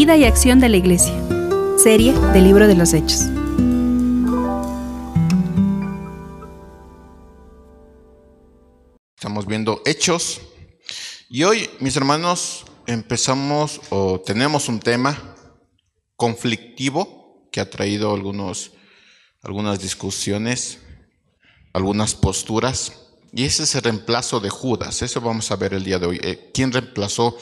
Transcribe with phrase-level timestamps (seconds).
[0.00, 1.12] Vida y acción de la Iglesia.
[1.76, 3.26] Serie del Libro de los Hechos.
[9.14, 10.40] Estamos viendo Hechos.
[11.28, 15.36] Y hoy, mis hermanos, empezamos o tenemos un tema
[16.16, 18.72] conflictivo que ha traído algunos,
[19.42, 20.78] algunas discusiones,
[21.74, 23.10] algunas posturas.
[23.34, 25.02] Y ese es el reemplazo de Judas.
[25.02, 26.20] Eso vamos a ver el día de hoy.
[26.22, 27.36] Eh, ¿Quién reemplazó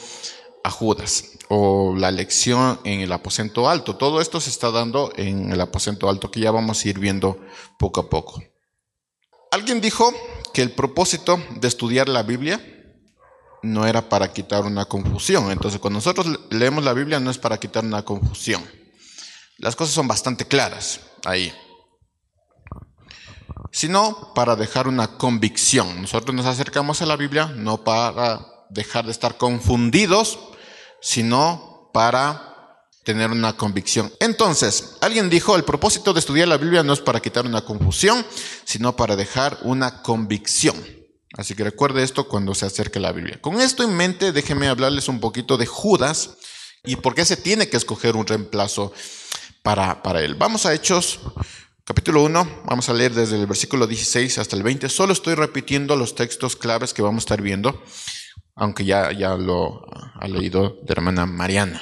[0.69, 1.39] Judas?
[1.49, 3.95] o la lección en el aposento alto.
[3.95, 7.39] Todo esto se está dando en el aposento alto que ya vamos a ir viendo
[7.77, 8.41] poco a poco.
[9.51, 10.13] Alguien dijo
[10.53, 12.61] que el propósito de estudiar la Biblia
[13.63, 15.51] no era para quitar una confusión.
[15.51, 18.63] Entonces, cuando nosotros leemos la Biblia no es para quitar una confusión.
[19.57, 21.51] Las cosas son bastante claras ahí.
[23.71, 25.99] Sino para dejar una convicción.
[25.99, 30.37] Nosotros nos acercamos a la Biblia no para dejar de estar confundidos
[31.01, 32.49] sino para
[33.03, 34.11] tener una convicción.
[34.19, 38.25] Entonces, alguien dijo, el propósito de estudiar la Biblia no es para quitar una confusión,
[38.65, 40.75] sino para dejar una convicción.
[41.37, 43.39] Así que recuerde esto cuando se acerque la Biblia.
[43.41, 46.31] Con esto en mente, déjenme hablarles un poquito de Judas
[46.83, 48.93] y por qué se tiene que escoger un reemplazo
[49.63, 50.35] para, para él.
[50.35, 51.19] Vamos a Hechos
[51.83, 54.87] capítulo 1, vamos a leer desde el versículo 16 hasta el 20.
[54.89, 57.81] Solo estoy repitiendo los textos claves que vamos a estar viendo
[58.59, 59.85] aunque ya, ya lo
[60.19, 61.81] ha leído de hermana Mariana.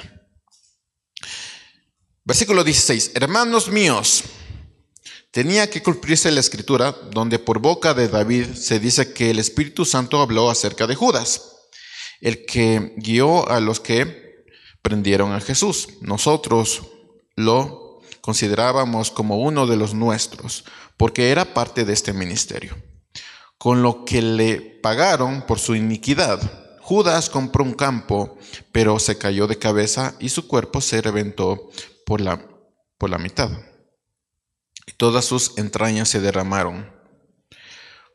[2.24, 4.24] Versículo 16, hermanos míos,
[5.32, 9.86] tenía que cumplirse la escritura donde por boca de David se dice que el Espíritu
[9.86, 11.56] Santo habló acerca de Judas,
[12.22, 14.46] el que guió a los que
[14.84, 15.90] prendieron a Jesús.
[16.02, 16.84] Nosotros
[17.36, 20.64] lo considerábamos como uno de los nuestros,
[20.96, 22.76] porque era parte de este ministerio.
[23.58, 28.38] Con lo que le pagaron por su iniquidad, Judas compró un campo,
[28.72, 31.70] pero se cayó de cabeza y su cuerpo se reventó
[32.06, 32.42] por la,
[32.98, 33.52] por la mitad.
[34.86, 36.90] Y todas sus entrañas se derramaron.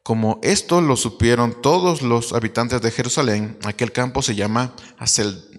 [0.03, 5.53] Como esto lo supieron todos los habitantes de Jerusalén, aquel campo se llama Aseldama,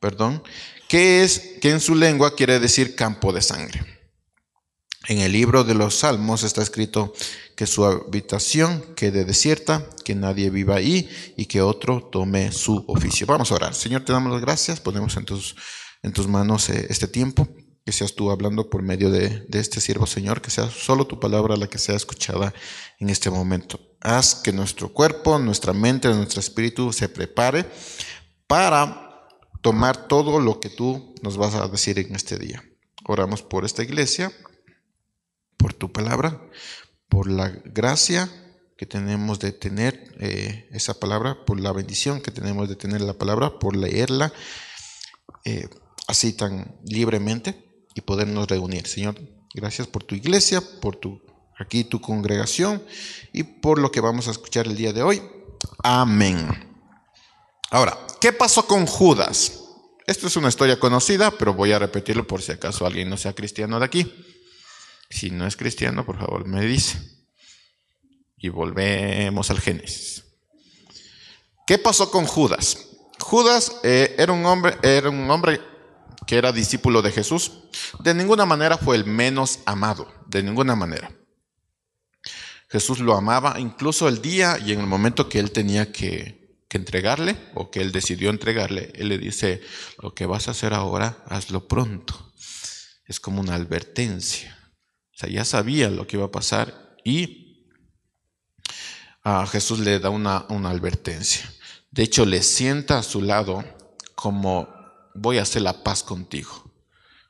[0.00, 0.42] perdón,
[0.88, 3.84] que, es, que en su lengua quiere decir campo de sangre.
[5.08, 7.12] En el libro de los Salmos está escrito
[7.58, 13.26] que su habitación quede desierta, que nadie viva ahí y que otro tome su oficio.
[13.26, 13.74] Vamos a orar.
[13.74, 15.56] Señor, te damos las gracias, ponemos en tus,
[16.04, 17.48] en tus manos eh, este tiempo,
[17.84, 21.18] que seas tú hablando por medio de, de este siervo, Señor, que sea solo tu
[21.18, 22.54] palabra la que sea escuchada
[23.00, 23.80] en este momento.
[24.02, 27.66] Haz que nuestro cuerpo, nuestra mente, nuestro espíritu se prepare
[28.46, 29.26] para
[29.62, 32.62] tomar todo lo que tú nos vas a decir en este día.
[33.04, 34.30] Oramos por esta iglesia,
[35.56, 36.40] por tu palabra,
[37.08, 38.30] por la gracia
[38.76, 43.14] que tenemos de tener eh, esa palabra, por la bendición que tenemos de tener la
[43.14, 44.32] palabra, por leerla
[45.44, 45.68] eh,
[46.06, 48.86] así tan libremente y podernos reunir.
[48.86, 49.18] Señor,
[49.54, 51.20] gracias por tu iglesia, por tu
[51.58, 52.82] aquí tu congregación
[53.32, 55.22] y por lo que vamos a escuchar el día de hoy.
[55.82, 56.48] Amén.
[57.70, 59.64] Ahora, ¿qué pasó con Judas?
[60.06, 63.34] Esto es una historia conocida, pero voy a repetirlo por si acaso alguien no sea
[63.34, 64.37] cristiano de aquí.
[65.10, 66.98] Si no es cristiano, por favor, me dice.
[68.36, 70.24] Y volvemos al Génesis.
[71.66, 72.86] ¿Qué pasó con Judas?
[73.18, 75.60] Judas eh, era, un hombre, era un hombre
[76.26, 77.52] que era discípulo de Jesús.
[78.00, 81.10] De ninguna manera fue el menos amado, de ninguna manera.
[82.68, 86.38] Jesús lo amaba incluso el día y en el momento que él tenía que,
[86.68, 89.62] que entregarle o que él decidió entregarle, él le dice,
[90.02, 92.32] lo que vas a hacer ahora, hazlo pronto.
[93.06, 94.57] Es como una advertencia.
[95.18, 97.66] Sea, ya sabía lo que iba a pasar y
[99.24, 101.52] a Jesús le da una, una advertencia.
[101.90, 103.64] De hecho, le sienta a su lado
[104.14, 104.68] como
[105.16, 106.72] voy a hacer la paz contigo.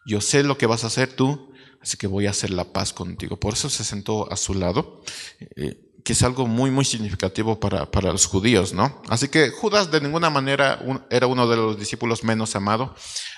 [0.04, 1.50] Yo sé lo que vas a hacer tú,
[1.80, 3.40] así que voy a hacer la paz contigo.
[3.40, 5.02] Por eso se sentó a su lado,
[5.56, 9.00] eh, que es algo muy, muy significativo para, para, los judíos, ¿no?
[9.08, 10.78] Así que Judas de ninguna manera
[11.08, 12.90] era uno de los discípulos menos amados,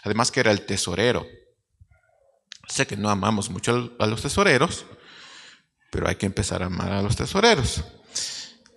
[0.02, 1.24] además que era el tesorero.
[2.70, 4.86] Sé que no amamos mucho a los tesoreros,
[5.90, 7.82] pero hay que empezar a amar a los tesoreros.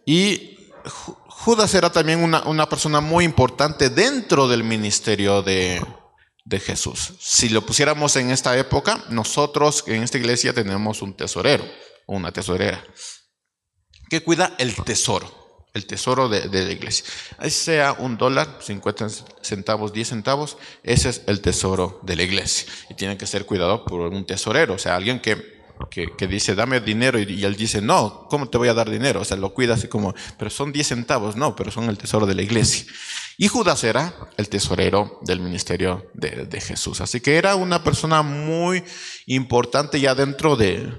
[0.05, 5.85] Y Judas era también una, persona muy importante dentro del ministerio de,
[6.43, 7.13] de Jesús.
[7.19, 11.63] Si lo pusiéramos en esta época, nosotros en esta iglesia tenemos un tesorero
[12.05, 12.83] una tesorera
[14.09, 15.42] que cuida el tesoro
[15.73, 17.05] el tesoro de, la iglesia.
[17.39, 19.07] Ahí sea un dólar, 50
[19.41, 22.71] centavos, 10 centavos, ese es el tesoro de la iglesia.
[22.91, 26.79] Y tiene que ser cuidado por un tesorero, o sea, alguien que, que, dice, dame
[26.79, 29.21] dinero, y, él dice, no, ¿cómo te voy a dar dinero?
[29.21, 32.27] O sea, lo cuida así como, pero son 10 centavos, no, pero son el tesoro
[32.27, 32.85] de la iglesia.
[33.39, 37.01] Y Judas era el tesorero del ministerio de, Jesús.
[37.01, 38.83] Así que era una persona muy
[39.25, 40.93] importante ya dentro de,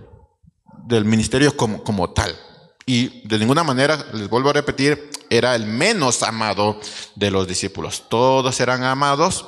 [0.85, 2.37] del ministerio como, como tal.
[2.87, 6.79] Y de ninguna manera, les vuelvo a repetir, era el menos amado
[7.15, 8.05] de los discípulos.
[8.09, 9.47] Todos eran amados.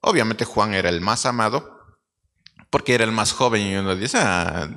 [0.00, 1.78] Obviamente Juan era el más amado
[2.70, 4.68] porque era el más joven y uno dice, ah,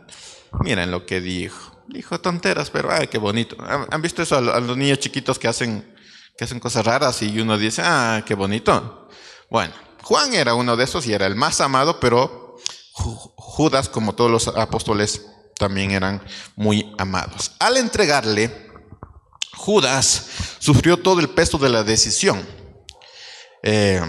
[0.61, 1.83] miren lo que dijo.
[1.87, 3.57] Dijo tonteras, pero qué bonito.
[3.59, 5.93] ¿Han visto eso a los niños chiquitos que hacen,
[6.37, 9.09] que hacen cosas raras y uno dice, ah, qué bonito?
[9.49, 9.73] Bueno,
[10.03, 12.55] Juan era uno de esos y era el más amado, pero
[12.93, 15.25] Judas, como todos los apóstoles,
[15.61, 16.23] también eran
[16.55, 17.51] muy amados.
[17.59, 18.71] Al entregarle,
[19.53, 20.25] Judas
[20.57, 22.43] sufrió todo el peso de la decisión
[23.61, 24.01] eh,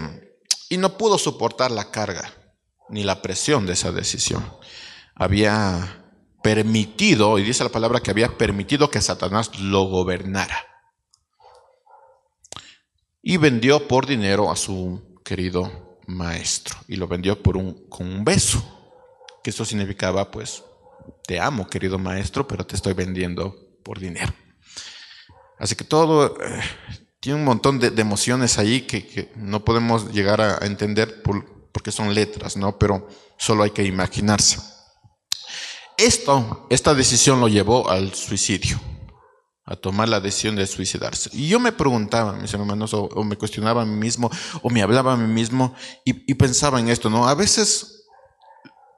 [0.71, 2.33] y no pudo soportar la carga
[2.89, 4.51] ni la presión de esa decisión.
[5.15, 6.07] Había
[6.43, 10.57] permitido, y dice la palabra que había permitido que Satanás lo gobernara.
[13.23, 16.79] Y vendió por dinero a su querido maestro.
[16.89, 18.65] Y lo vendió por un, con un beso.
[19.45, 20.65] Que eso significaba, pues,
[21.27, 24.33] te amo, querido maestro, pero te estoy vendiendo por dinero.
[25.59, 26.61] Así que todo eh,
[27.21, 31.23] tiene un montón de, emociones ahí que, no podemos llegar a, entender
[31.73, 32.79] porque son letras, ¿no?
[32.79, 33.09] Pero
[33.39, 34.59] solo hay que imaginarse.
[35.97, 38.81] Esto, esta decisión lo llevó al suicidio,
[39.65, 41.31] a tomar la decisión de suicidarse.
[41.33, 44.31] Y yo me preguntaba, mis hermanos, o, me cuestionaba a mí mismo,
[44.63, 47.29] o me hablaba a mí mismo, y, y pensaba en esto, ¿no?
[47.29, 48.02] A veces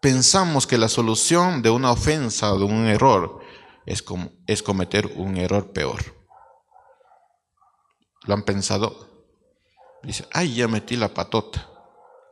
[0.05, 3.41] pensamos que la solución de una ofensa o de un error
[3.87, 6.15] es, como, es cometer un error peor.
[8.25, 9.09] ¿Lo han pensado?
[10.03, 11.71] Dice, ay, ya metí la patota.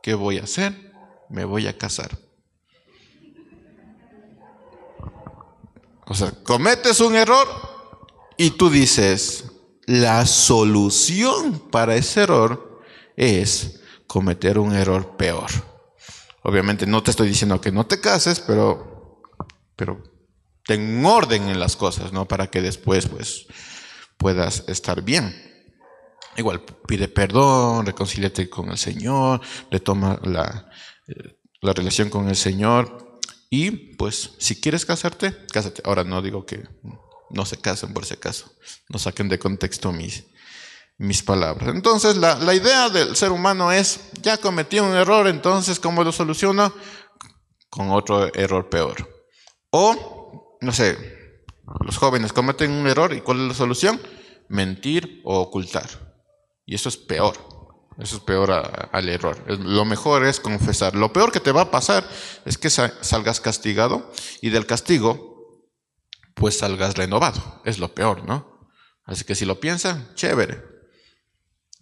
[0.03, 0.93] ¿Qué voy a hacer?
[1.31, 2.15] Me voy a casar.
[6.05, 7.47] O sea, cometes un error
[8.37, 9.45] y tú dices,
[9.87, 12.83] la solución para ese error
[13.15, 15.72] es cometer un error peor.
[16.43, 19.21] Obviamente no te estoy diciendo que no te cases, pero,
[19.75, 20.03] pero
[20.65, 22.27] ten orden en las cosas, ¿no?
[22.27, 23.47] Para que después, pues,
[24.17, 25.33] puedas estar bien.
[26.35, 29.41] Igual, pide perdón, reconcíliate con el Señor,
[29.71, 30.69] retoma la,
[31.07, 33.19] eh, la relación con el Señor.
[33.49, 35.81] Y, pues, si quieres casarte, cásate.
[35.85, 36.63] Ahora no digo que
[37.29, 38.51] no se casen por ese caso.
[38.89, 40.25] No saquen de contexto mis,
[41.03, 41.75] mis palabras.
[41.75, 46.13] Entonces, la, la, idea del ser humano es, ya cometí un error, entonces, ¿cómo lo
[46.13, 46.73] soluciono?
[47.69, 49.27] Con otro error peor.
[49.69, 50.97] O, no sé,
[51.81, 54.01] los jóvenes cometen un error y ¿cuál es la solución?
[54.47, 55.89] Mentir o ocultar.
[56.65, 57.35] Y eso es peor.
[57.99, 59.37] Eso es peor al error.
[59.59, 60.95] Lo mejor es confesar.
[60.95, 62.07] Lo peor que te va a pasar
[62.45, 64.11] es que salgas castigado
[64.41, 65.67] y del castigo,
[66.33, 67.61] pues salgas renovado.
[67.65, 68.69] Es lo peor, ¿no?
[69.05, 70.72] Así que si lo piensan, chévere.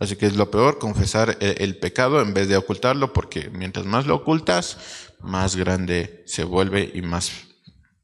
[0.02, 4.08] Así que es lo peor confesar el, pecado en vez de ocultarlo, porque mientras más
[4.08, 4.80] lo ocultas,
[5.20, 7.32] más grande se vuelve y más,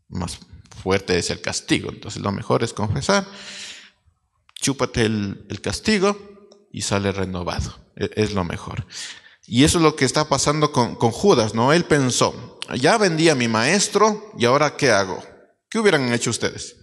[0.07, 0.37] más
[0.83, 1.89] fuerte es el castigo.
[1.89, 3.25] Entonces lo mejor es confesar,
[4.53, 6.15] chúpate el, castigo
[6.71, 7.75] y sale renovado.
[7.95, 8.85] E, es, lo mejor.
[9.47, 11.73] Y eso es lo que está pasando con, con Judas, ¿no?
[11.73, 15.23] Él pensó, ya vendí a mi maestro y ahora ¿qué hago?
[15.67, 16.75] ¿Qué hubieran hecho ustedes?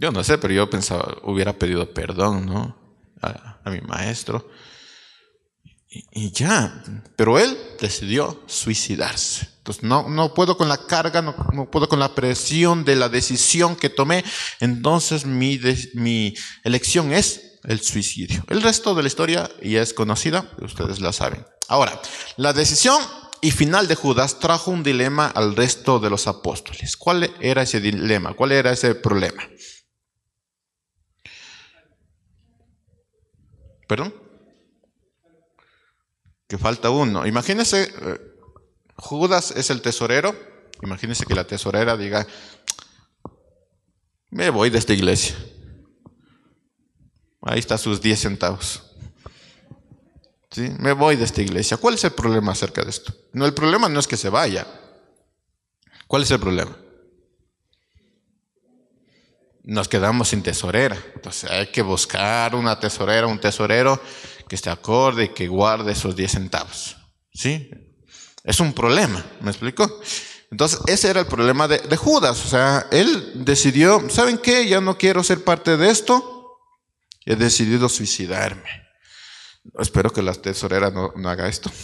[0.00, 2.74] Yo no sé, pero yo pensaba, hubiera pedido perdón, ¿no?
[3.20, 4.48] A, mi maestro.
[5.90, 6.82] Y, ya,
[7.16, 9.46] pero él decidió suicidarse.
[9.58, 13.76] Entonces, no, no puedo con la carga, no, puedo con la presión de la decisión
[13.76, 14.24] que tomé.
[14.60, 15.60] Entonces, mi,
[15.92, 18.42] mi elección es el suicidio.
[18.48, 21.44] El resto de la historia ya es conocida, ustedes la saben.
[21.68, 22.00] Ahora,
[22.38, 22.98] la decisión
[23.42, 26.96] y final de Judas trajo un dilema al resto de los apóstoles.
[26.96, 28.32] ¿Cuál era ese dilema?
[28.32, 29.46] ¿Cuál era ese problema?
[33.90, 34.14] ¿Perdón?
[36.46, 37.26] Que falta uno.
[37.26, 38.20] Imagínese, eh,
[38.94, 40.32] Judas es el tesorero.
[40.80, 42.24] Imagínese que la tesorera diga,
[44.30, 45.34] me voy de esta iglesia.
[47.42, 48.80] Ahí está sus 10 centavos.
[50.52, 50.70] ¿Sí?
[50.78, 51.76] Me voy de esta iglesia.
[51.76, 53.12] ¿Cuál es el problema acerca de esto?
[53.32, 54.68] No, el problema no es que se vaya.
[56.06, 56.76] ¿Cuál es el problema?
[59.64, 60.96] Nos quedamos sin tesorera.
[61.14, 64.00] Entonces hay que buscar una tesorera, un tesorero
[64.48, 66.96] que esté acorde y que guarde esos 10 centavos.
[67.32, 67.70] ¿Sí?
[68.42, 70.00] Es un problema, ¿me explico?
[70.50, 72.44] Entonces ese era el problema de, Judas.
[72.44, 74.66] O sea, él decidió, ¿saben qué?
[74.66, 76.58] Ya no quiero ser parte de esto.
[77.24, 78.88] He decidido suicidarme.
[79.78, 81.70] Espero que la tesorera no, haga esto.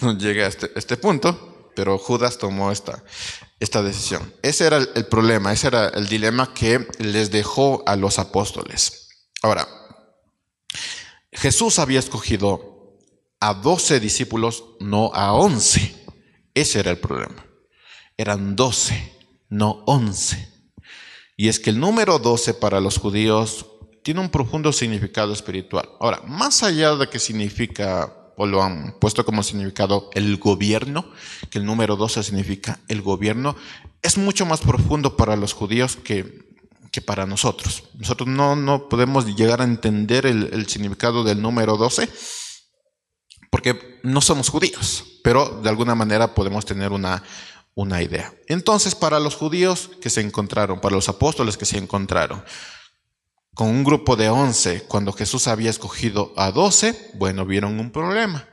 [0.00, 1.70] No llegue a este, este punto.
[1.76, 3.04] Pero Judas tomó esta,
[3.60, 4.34] esta decisión.
[4.42, 9.08] Ese era el, problema, ese era el dilema que les dejó a los apóstoles.
[9.42, 9.68] Ahora,
[11.30, 12.98] Jesús había escogido
[13.38, 15.94] a 12 discípulos, no a 11.
[16.54, 17.46] Ese era el problema.
[18.16, 19.12] Eran 12,
[19.50, 20.48] no 11.
[21.36, 23.66] Y es que el número 12 para los judíos
[24.02, 25.88] tiene un profundo significado espiritual.
[26.00, 31.04] Ahora, más allá de que significa o lo han puesto como significado el gobierno,
[31.50, 33.54] que el número 12 significa el gobierno,
[34.00, 36.48] es mucho más profundo para los judíos que,
[36.90, 37.82] que para nosotros.
[37.98, 42.08] Nosotros no, no podemos llegar a entender el, significado del número 12
[43.50, 47.22] porque no somos judíos, pero de alguna manera podemos tener una,
[47.74, 48.32] una idea.
[48.46, 52.42] Entonces, para los judíos que se encontraron, para los apóstoles que se encontraron,
[53.54, 58.46] con un grupo de 11, cuando Jesús había escogido a 12, bueno, vieron un problema.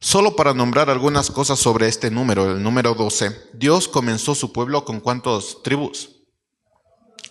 [0.00, 4.84] Solo para nombrar algunas cosas sobre este número, el número 12, Dios comenzó su pueblo
[4.84, 6.10] con cuántos tribus?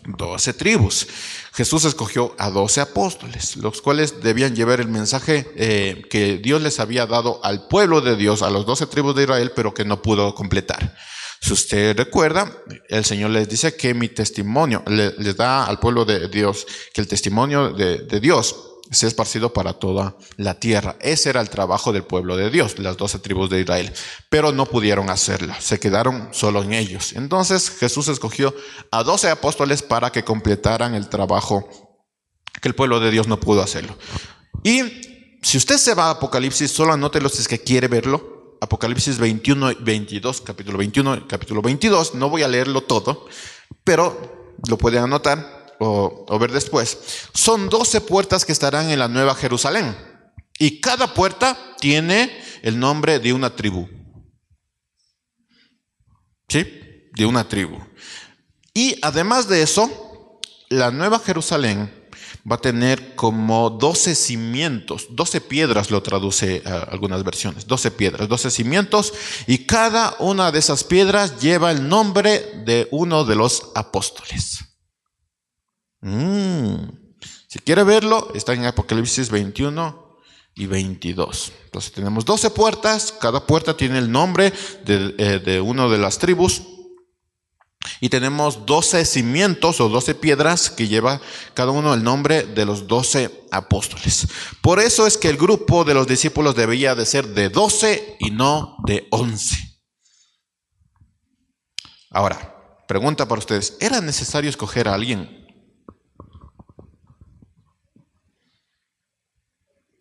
[0.06, 1.08] 12 tribus.
[1.54, 6.80] Jesús escogió a 12 apóstoles, los cuales debían llevar el mensaje eh, que Dios les
[6.80, 10.02] había dado al pueblo de Dios, a los 12 tribus de Israel, pero que no
[10.02, 10.96] pudo completar.
[11.44, 12.50] Si usted recuerda,
[12.88, 17.08] el Señor les dice que mi testimonio, les da al pueblo de Dios, que el
[17.10, 18.56] testimonio de, de Dios
[18.90, 20.96] se ha esparcido para toda la tierra.
[21.02, 23.92] Ese era el trabajo del pueblo de Dios, las doce tribus de Israel.
[24.30, 27.12] Pero no pudieron hacerlo, se quedaron solo en ellos.
[27.12, 28.56] Entonces Jesús escogió
[28.90, 31.68] a doce apóstoles para que completaran el trabajo
[32.62, 33.98] que el pueblo de Dios no pudo hacerlo.
[34.64, 34.82] Y
[35.42, 38.33] si usted se va a Apocalipsis, solo anótelo si es que quiere verlo.
[38.64, 42.16] Apocalipsis 21 y 22, capítulo 21 capítulo 22.
[42.16, 43.28] No voy a leerlo todo,
[43.84, 46.98] pero lo pueden anotar o, o ver después.
[47.34, 49.94] Son 12 puertas que estarán en la Nueva Jerusalén.
[50.58, 53.90] Y cada puerta tiene el nombre de una tribu.
[56.48, 57.10] ¿Sí?
[57.14, 57.78] De una tribu.
[58.74, 60.40] Y además de eso,
[60.70, 62.03] la Nueva Jerusalén
[62.50, 68.52] va a tener como 12 cimientos, 12 piedras lo traduce algunas versiones, 12 piedras, 12
[68.52, 69.14] cimientos,
[69.48, 74.60] y cada una de esas piedras lleva el nombre de uno de los apóstoles.
[76.02, 76.76] Mm.
[77.48, 80.18] Si quiere verlo, está en Apocalipsis 21
[80.56, 81.54] y 22.
[81.66, 84.52] Entonces tenemos 12 puertas, cada puerta tiene el nombre
[84.86, 86.62] de, eh, de una de las tribus
[88.00, 91.22] y tenemos 12 cimientos o 12 piedras que lleva
[91.54, 94.28] cada uno el nombre de los 12 apóstoles.
[94.62, 98.32] Por eso es que el grupo de los discípulos debía de ser de 12 y
[98.32, 99.56] no de 11.
[102.10, 105.44] Ahora, pregunta para ustedes, ¿era necesario escoger a alguien?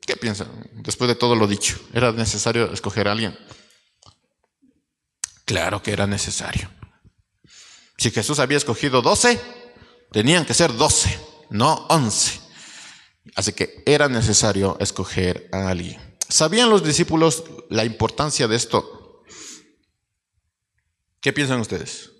[0.00, 1.78] ¿Qué piensan después de todo lo dicho?
[1.94, 3.38] ¿Era necesario escoger a alguien?
[5.44, 6.68] Claro que era necesario.
[7.98, 9.40] Si Jesús había escogido 12,
[10.10, 11.18] tenían que ser 12,
[11.50, 12.40] no 11.
[13.34, 16.00] Así que era necesario escoger a alguien.
[16.28, 19.22] ¿Sabían los discípulos la importancia de esto?
[21.20, 22.10] ¿Qué piensan ustedes?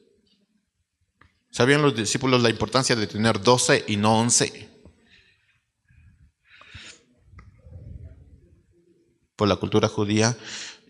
[1.50, 4.70] ¿Sabían los discípulos la importancia de tener 12 y no 11?
[9.36, 10.36] Por la cultura judía,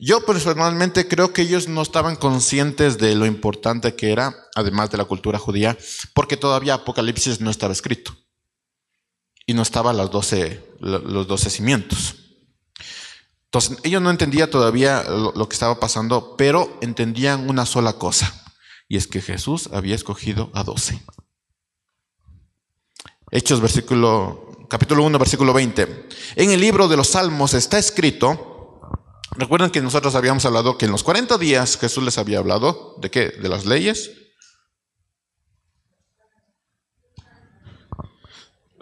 [0.04, 4.98] yo personalmente creo que ellos no estaban conscientes de lo importante que era, además de
[4.98, 5.78] la cultura judía,
[6.12, 8.12] porque todavía Apocalipsis no estaba escrito.
[9.46, 12.16] Y no estaban los doce, los doce cimientos.
[13.44, 18.42] Entonces, ellos no entendían todavía lo, que estaba pasando, pero entendían una sola cosa,
[18.88, 21.00] y es que Jesús había escogido a doce.
[23.30, 26.08] Hechos, versículo, capítulo 1, versículo 20.
[26.34, 28.51] En el libro de los Salmos está escrito,
[29.34, 33.10] Recuerden que nosotros habíamos hablado que en los 40 días Jesús les había hablado de
[33.10, 33.28] qué?
[33.28, 34.10] De las leyes.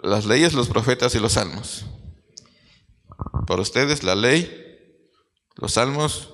[0.03, 1.85] Las leyes, los profetas y los salmos.
[3.47, 4.49] Para ustedes la ley,
[5.55, 6.33] los salmos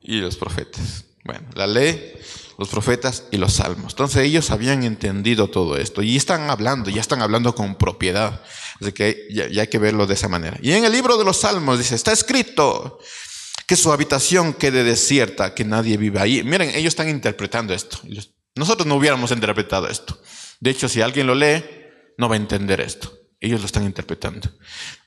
[0.00, 1.04] y los profetas.
[1.24, 2.14] Bueno, la ley,
[2.58, 3.92] los profetas y los salmos.
[3.92, 8.42] Entonces ellos habían entendido todo esto y están hablando, ya están hablando con propiedad.
[8.80, 10.58] Así que ya, hay que verlo de esa manera.
[10.62, 12.98] Y en el libro de los salmos dice, está escrito
[13.66, 16.42] que su habitación quede desierta, que nadie viva ahí.
[16.42, 17.98] Miren, ellos están interpretando esto.
[18.54, 20.20] Nosotros no hubiéramos interpretado esto.
[20.60, 21.64] De hecho, si alguien lo lee,
[22.18, 23.12] no va a entender esto.
[23.40, 24.50] Ellos lo están interpretando.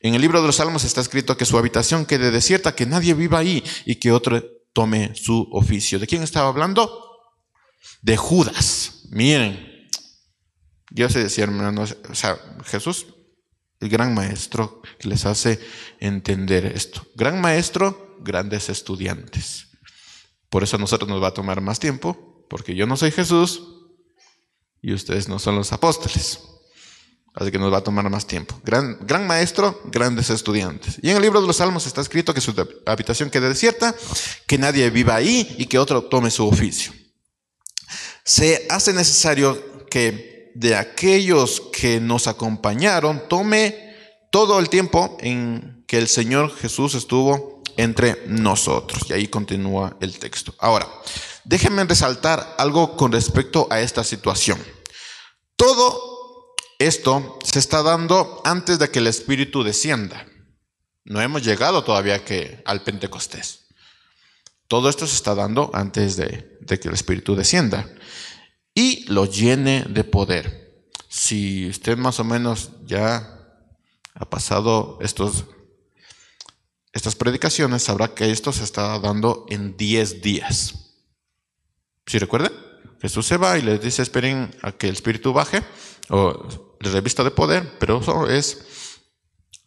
[0.02, 3.14] En el libro de los Salmos está escrito que su habitación quede desierta, que nadie
[3.14, 4.44] viva ahí y que otro
[4.74, 5.98] tome su oficio.
[5.98, 7.08] ¿De quién estaba hablando?
[8.02, 9.04] de Judas.
[9.10, 9.88] Miren,
[10.90, 13.08] Dios se decía, hermanos, o sea, Jesús,
[13.80, 15.60] el gran maestro que les hace
[16.00, 17.06] entender esto.
[17.16, 19.68] Gran maestro, grandes estudiantes.
[20.50, 23.62] Por eso a nosotros nos va a tomar más tiempo, porque yo no soy Jesús
[24.82, 26.40] y ustedes no son los apóstoles.
[27.34, 28.60] Así que nos va a tomar más tiempo.
[28.64, 30.98] Gran, gran maestro, grandes estudiantes.
[31.04, 32.56] Y en el libro de los Salmos está escrito que su
[32.88, 33.94] habitación quede desierta,
[34.48, 36.94] que nadie viva ahí y que otro tome su oficio.
[38.24, 43.96] Se hace necesario que de aquellos que nos acompañaron tome
[44.32, 49.04] todo el tiempo en que el Señor Jesús estuvo entre nosotros.
[49.08, 50.56] Y ahí continúa el texto.
[50.58, 50.88] Ahora,
[51.44, 54.60] déjenme resaltar algo con respecto a esta situación.
[55.56, 60.26] Todo esto se está dando antes de que el Espíritu descienda.
[61.06, 63.68] No hemos llegado todavía que, al Pentecostés.
[64.68, 67.88] Todo esto se está dando antes de, de que el Espíritu descienda
[68.78, 70.86] y lo llene de poder.
[71.10, 73.58] Si usted más o menos ya
[74.14, 75.46] ha pasado estos,
[76.94, 80.94] estas predicaciones, sabrá que esto se está dando en 10 días.
[82.06, 82.52] ¿Sí recuerda?
[83.02, 85.64] Jesús se va y les dice, esperen a que el Espíritu baje,
[86.10, 88.60] o de revista de poder, pero eso es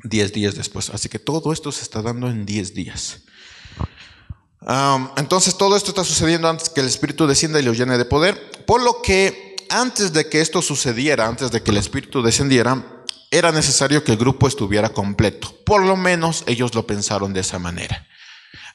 [0.04, 0.88] 10 días después.
[0.90, 3.22] Así que todo esto se está dando en 10 días.
[5.16, 8.49] entonces todo esto está sucediendo antes que el Espíritu descienda y lo llene de poder,
[8.70, 13.50] por lo que antes de que esto sucediera, antes de que el Espíritu descendiera, era
[13.50, 15.52] necesario que el grupo estuviera completo.
[15.66, 18.06] Por lo menos ellos lo pensaron de esa manera.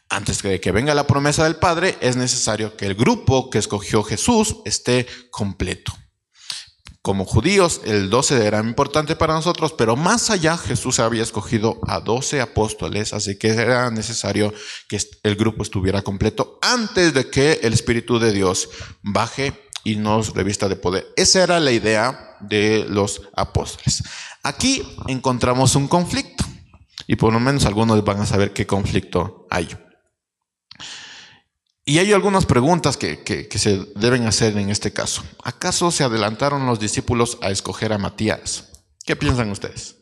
[0.10, 4.04] Antes de que venga la promesa del Padre, es necesario que el grupo que escogió
[4.04, 5.94] Jesús esté completo
[7.06, 12.00] como judíos, el 12 era importante para nosotros, pero más allá Jesús había escogido a
[12.00, 14.52] 12 apóstoles, así que era necesario
[14.90, 18.70] que el grupo estuviera completo antes de que el Espíritu de Dios
[19.04, 19.54] baje
[19.86, 21.08] y nos revista de poder.
[21.16, 24.04] Esa era la idea de los apóstoles.
[24.44, 26.44] Aquí encontramos un conflicto
[27.08, 29.70] y por lo menos algunos van a saber qué conflicto hay.
[31.86, 35.24] Y hay algunas preguntas que, se deben hacer en este caso.
[35.44, 38.72] ¿Acaso se adelantaron los discípulos a escoger a Matías?
[39.06, 39.98] ¿Qué piensan ustedes?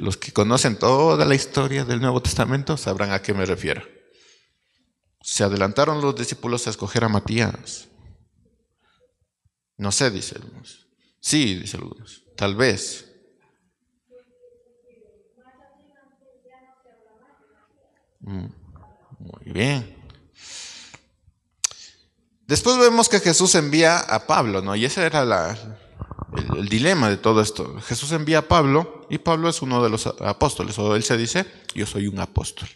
[0.00, 3.82] Los que conocen toda la historia del Nuevo Testamento sabrán a qué me refiero.
[5.20, 7.86] Se adelantaron los discípulos a escoger a Matías.
[9.76, 10.86] No sé, dice algunos.
[11.20, 12.22] Sí, dice algunos.
[12.34, 13.12] Tal vez.
[18.20, 18.46] Mm,
[19.18, 19.96] muy bien.
[22.46, 24.74] Después vemos que Jesús envía a Pablo, ¿no?
[24.74, 25.26] Y ese era
[26.56, 27.80] el, dilema de todo esto.
[27.80, 31.46] Jesús envía a Pablo y Pablo es uno de los apóstoles, o él se dice,
[31.74, 32.68] yo soy un apóstol.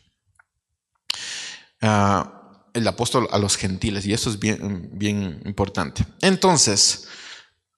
[1.81, 6.05] Ah, el apóstol a los gentiles, y eso es bien, bien importante.
[6.21, 7.09] Entonces,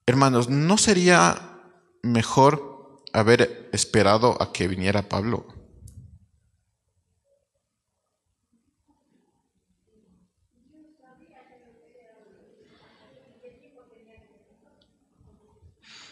[0.06, 1.60] hermanos, ¿no sería
[2.02, 5.46] mejor haber esperado a que viniera Pablo?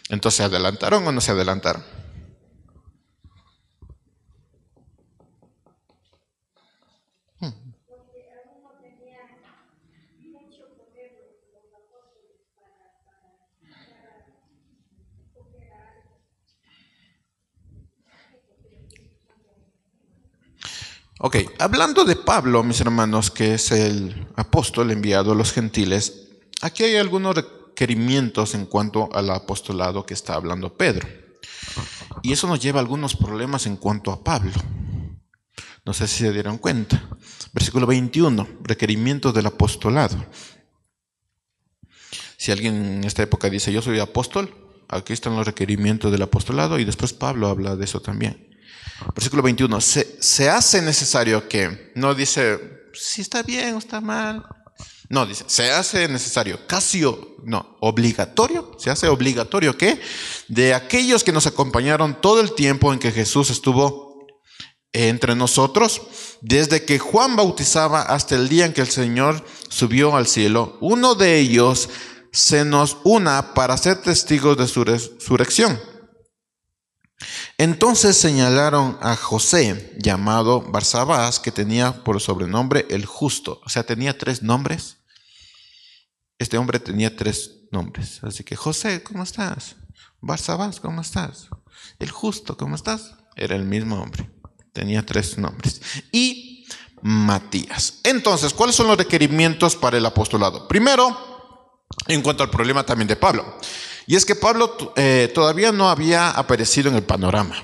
[0.09, 1.83] Entonces, ¿se adelantaron o no se adelantaron?
[21.27, 26.29] Ok, hablando de Pablo, mis hermanos, que es el apóstol enviado a los gentiles,
[26.61, 27.35] aquí hay algunos
[27.75, 31.09] requerimientos en cuanto al apostolado que está hablando Pedro.
[32.23, 34.53] Y eso nos lleva a algunos problemas en cuanto a Pablo.
[35.85, 37.03] No sé si se dieron cuenta.
[37.53, 40.25] Versículo 21, requerimientos del apostolado.
[42.37, 44.55] Si alguien en esta época dice, yo soy apóstol,
[44.89, 48.55] aquí están los requerimientos del apostolado y después Pablo habla de eso también.
[49.17, 54.45] Versículo 21, se, se hace necesario que, no dice, si está bien o está mal,
[55.09, 57.03] no, dice, se hace necesario, casi,
[57.45, 60.01] no, obligatorio, se hace obligatorio que
[60.49, 64.27] de aquellos que nos acompañaron todo el tiempo en que Jesús estuvo
[64.93, 66.03] entre nosotros,
[66.41, 71.15] desde que Juan bautizaba hasta el día en que el Señor subió al cielo, uno
[71.15, 71.91] de ellos
[72.33, 75.81] se nos una para ser testigos de su resurrección.
[77.59, 83.61] Entonces señalaron a José, llamado Barsabás, que tenía por sobrenombre el justo.
[83.65, 84.99] O sea, tenía tres nombres.
[86.39, 88.23] Este hombre tenía tres nombres.
[88.23, 89.77] Así que José, ¿cómo estás?
[90.21, 91.49] Barsabás, ¿cómo estás?
[91.99, 93.15] El justo, ¿cómo estás?
[93.37, 94.31] Era el mismo hombre.
[94.73, 95.81] Tenía tres nombres.
[96.11, 96.67] Y
[97.03, 98.01] Matías.
[98.03, 100.67] Entonces, ¿cuáles son los requerimientos para el apostolado?
[100.67, 103.59] Primero, en cuanto al problema también de Pablo.
[104.07, 107.57] Y es que Pablo eh, todavía no había aparecido en el panorama.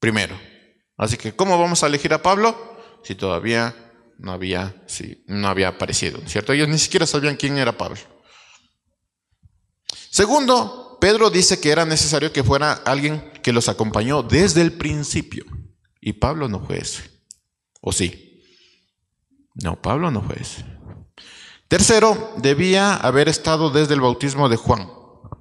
[0.00, 0.38] primero.
[0.96, 2.76] Así que, ¿cómo vamos a elegir a Pablo?
[3.04, 3.74] Si todavía
[4.18, 6.52] no había, si no había aparecido, ¿cierto?
[6.52, 7.98] Ellos ni siquiera sabían quién era Pablo.
[10.10, 15.44] Segundo, Pedro dice que era necesario que fuera alguien que los acompañó desde el principio.
[16.00, 17.02] Y Pablo no fue ese.
[17.80, 18.42] ¿O sí?
[19.54, 20.64] No, Pablo no fue ese.
[21.68, 24.86] Tercero, debía haber estado desde el bautismo de Juan,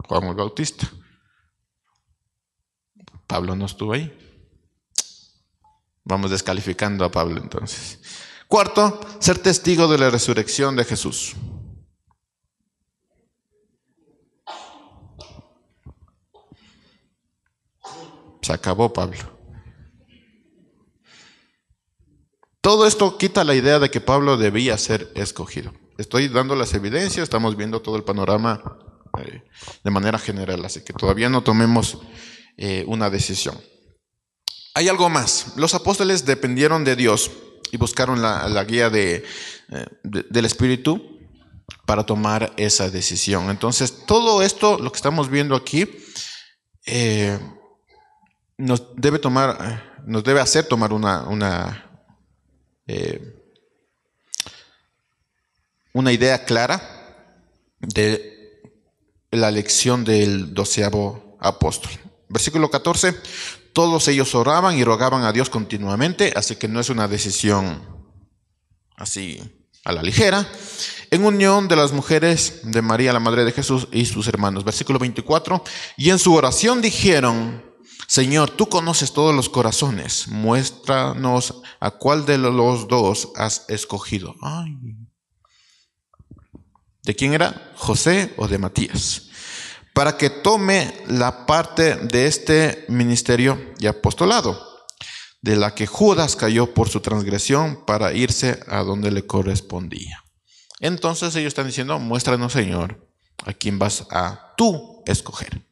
[0.09, 0.91] Juan el Bautista.
[3.25, 4.13] Pablo no estuvo ahí.
[6.03, 7.99] Vamos descalificando a Pablo entonces.
[8.47, 11.33] Cuarto, ser testigo de la resurrección de Jesús.
[18.41, 19.37] Se acabó Pablo.
[22.59, 25.73] Todo esto quita la idea de que Pablo debía ser escogido.
[25.97, 28.77] Estoy dando las evidencias, estamos viendo todo el panorama
[29.17, 29.43] eh,
[29.83, 31.97] de manera general, así que todavía no tomemos
[32.55, 33.59] eh, una decisión.
[34.75, 35.53] Hay algo más.
[35.55, 37.31] Los apóstoles dependieron de Dios
[37.71, 39.23] y buscaron la, guía eh,
[40.03, 41.19] de, del Espíritu
[41.87, 43.49] para tomar esa decisión.
[43.49, 45.89] Entonces, todo esto, lo que estamos viendo aquí,
[48.57, 52.03] nos debe tomar, nos debe hacer tomar una, una,
[55.97, 56.79] una idea clara
[57.79, 58.61] de
[59.31, 61.91] la lección del doceavo apóstol.
[62.29, 63.15] Versículo 14,
[63.73, 67.81] todos ellos oraban y rogaban a Dios continuamente, así que no es una decisión
[68.95, 69.41] así
[69.85, 70.47] a la ligera.
[71.09, 74.63] En unión de las mujeres de María, la Madre de Jesús, y sus hermanos.
[74.63, 75.63] Versículo 24.
[75.97, 77.65] Y en su oración dijeron,
[78.07, 84.35] Señor, tú conoces todos los corazones, muéstranos a cuál de los dos has escogido.
[87.07, 87.71] ¿De quién era?
[87.75, 89.23] ¿José o de Matías?
[89.97, 94.85] para que tome la parte de este ministerio y apostolado,
[95.41, 100.23] de la que Judas cayó por su transgresión para irse a donde le correspondía.
[100.79, 103.09] Entonces ellos están diciendo, muéstranos Señor,
[103.43, 105.65] a quién vas a tú escoger.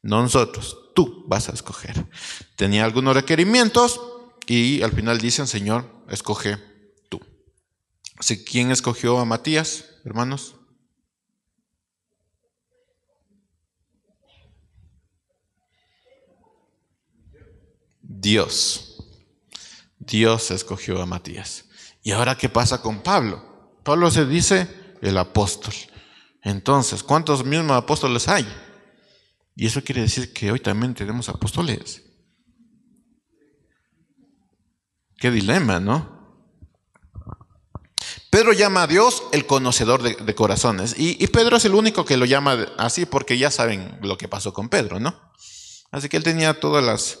[0.00, 2.08] No nosotros, tú vas a escoger.
[2.56, 4.00] Tenía algunos requerimientos
[4.46, 6.56] y al final dicen, Señor, escoge
[7.10, 7.20] tú.
[8.16, 10.54] Así, ¿quién escogió a Matías, hermanos?
[18.18, 18.96] Dios.
[19.98, 21.66] Dios escogió a Matías.
[22.02, 23.78] ¿Y ahora qué pasa con Pablo?
[23.84, 24.68] Pablo se dice
[25.00, 25.74] el apóstol.
[26.42, 28.46] Entonces, ¿cuántos mismos apóstoles hay?
[29.54, 32.02] Y eso quiere decir que hoy también tenemos apóstoles.
[35.16, 36.18] Qué dilema, ¿no?
[38.30, 40.94] Pedro llama a Dios el conocedor de, corazones.
[40.96, 44.52] Y, Pedro es el único que lo llama así porque ya saben lo que pasó
[44.52, 45.20] con Pedro, ¿no?
[45.90, 47.20] Así que él tenía todas las,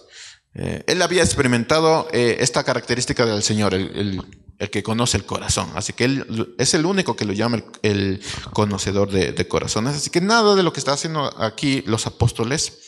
[0.54, 4.22] eh, él había experimentado eh, esta característica del Señor, el,
[4.70, 5.70] que conoce el corazón.
[5.74, 8.20] Así que él es el único que lo llama el,
[8.52, 9.94] conocedor de, corazones.
[9.94, 12.78] Así que nada de lo que está haciendo aquí los apóstoles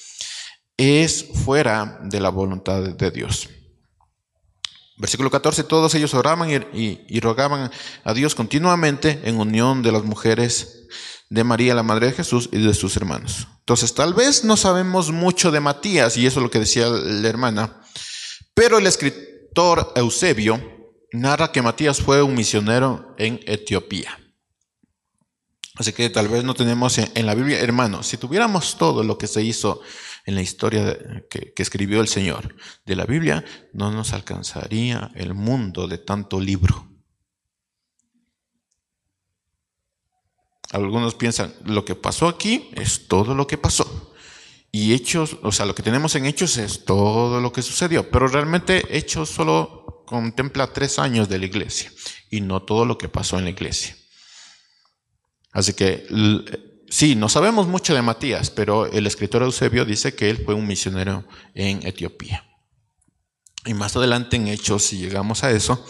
[0.77, 3.49] es fuera de la voluntad de Dios.
[4.99, 7.71] Versículo 14, todos ellos oraban y rogaban
[8.05, 10.83] a Dios continuamente en unión de las mujeres
[11.33, 13.49] de María, la Madre de Jesús, y de sus hermanos.
[13.61, 17.27] Entonces, tal vez no sabemos mucho de Matías, y eso es lo que decía la
[17.27, 17.81] hermana,
[18.53, 20.61] pero el escritor Eusebio
[21.11, 24.19] narra que Matías fue un misionero en Etiopía.
[25.77, 29.27] Así que tal vez no tenemos en, la Biblia, hermanos, si tuviéramos todo lo que
[29.27, 29.81] se hizo
[30.27, 30.99] en la historia
[31.31, 33.43] que, que escribió el Señor de la Biblia,
[33.73, 36.92] no nos alcanzaría el mundo de tanto libro.
[40.73, 44.13] Algunos piensan, lo que pasó aquí es todo lo que pasó.
[44.73, 48.11] Y hechos, o sea, lo que tenemos en hechos es todo lo que sucedió.
[48.11, 51.93] Pero realmente hechos solo contempla tres años de la iglesia
[52.31, 53.97] y no todo lo que pasó en la iglesia.
[55.53, 56.07] Así que
[56.89, 60.67] sí, no sabemos mucho de Matías, pero el escritor Eusebio dice que él fue un
[60.67, 62.45] misionero en Etiopía.
[63.65, 65.85] Y más adelante en Hechos, si llegamos a eso,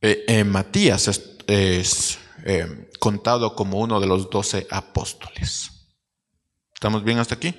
[0.00, 1.08] eh, eh, Matías
[1.46, 2.18] es,
[2.48, 5.72] eh, contado como uno de los doce apóstoles.
[6.72, 7.52] ¿Estamos bien hasta aquí?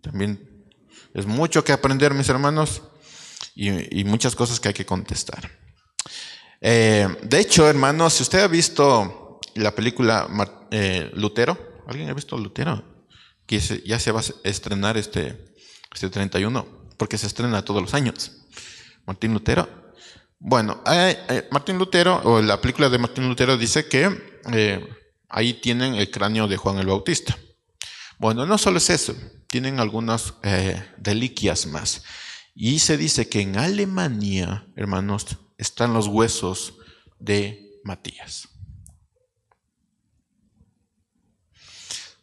[0.00, 0.66] También
[1.14, 2.82] es mucho que aprender, mis hermanos,
[3.54, 5.48] y, muchas cosas que hay que contestar.
[6.60, 10.28] Eh, de hecho, hermanos, si usted ha visto la película
[10.72, 13.06] eh, Lutero, ¿alguien ha visto Lutero?
[13.46, 15.54] Que ya se va a estrenar este,
[15.94, 18.32] este 31, porque se estrena todos los años.
[19.06, 19.81] Martín Lutero.
[20.44, 24.84] Bueno, eh, Martín Lutero, o la película de Martín Lutero dice que eh,
[25.28, 27.38] ahí tienen el cráneo de Juan el Bautista.
[28.18, 29.14] Bueno, no solo es eso,
[29.46, 32.02] tienen algunas eh, reliquias más.
[32.56, 35.26] Y se dice que en Alemania, hermanos,
[35.58, 36.74] están los huesos
[37.20, 38.48] de Matías.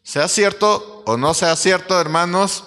[0.04, 2.66] Sea cierto o no sea cierto, hermanos,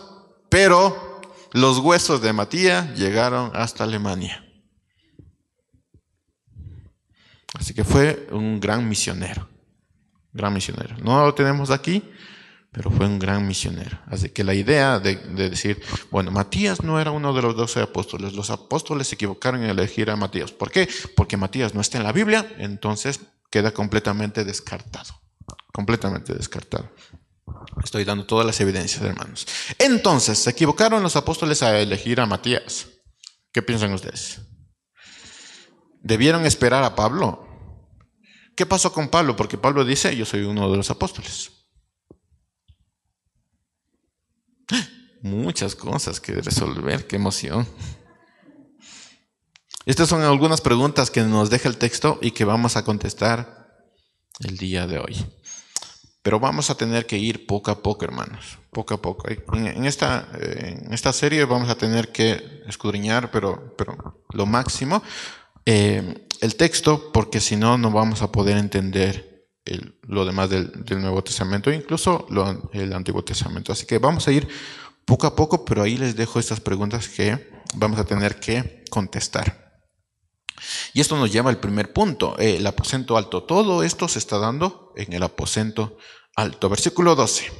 [0.48, 1.20] pero
[1.52, 4.41] los huesos de Matías llegaron hasta Alemania.
[7.62, 9.48] Así que fue un gran misionero,
[10.32, 10.96] gran misionero.
[10.98, 12.02] No lo tenemos aquí,
[12.72, 14.00] pero fue un gran misionero.
[14.08, 15.14] Así que la idea de,
[15.48, 19.70] decir, bueno, Matías no era uno de los doce apóstoles, los apóstoles se equivocaron en
[19.70, 20.50] elegir a Matías.
[20.50, 20.88] ¿Por qué?
[21.14, 25.14] Porque Matías no está en la Biblia, entonces queda completamente descartado,
[25.72, 26.90] completamente descartado.
[27.84, 29.46] Estoy dando todas las evidencias, hermanos.
[29.78, 32.88] Entonces, ¿se equivocaron los apóstoles a elegir a Matías?
[33.52, 34.40] ¿Qué piensan ustedes?
[36.00, 37.51] ¿Debieron esperar a Pablo?
[38.56, 39.34] ¿Qué pasó con Pablo?
[39.36, 41.50] Porque Pablo dice, yo soy uno de los apóstoles.
[45.22, 47.66] Muchas cosas que resolver, qué emoción.
[49.84, 53.62] Estas son algunas preguntas que nos deja el texto y que vamos a contestar
[54.40, 55.26] el día de hoy.
[56.22, 59.28] Pero vamos a tener que ir poco a poco, hermanos, poco a poco.
[59.28, 65.02] En, esta, en esta serie vamos a tener que escudriñar, pero, pero lo máximo,
[65.66, 69.32] eh, el texto, porque si no, no vamos a poder entender
[70.02, 72.26] lo demás del, Nuevo Testamento, incluso
[72.72, 73.72] el Antiguo Testamento.
[73.72, 74.48] Así que vamos a ir
[75.04, 79.62] poco a poco, pero ahí les dejo estas preguntas que vamos a tener que contestar.
[80.92, 83.44] Y esto nos lleva al primer punto, eh, el aposento alto.
[83.44, 85.96] Todo esto se está dando en el aposento
[86.36, 86.68] alto.
[86.68, 87.50] Versículo 12.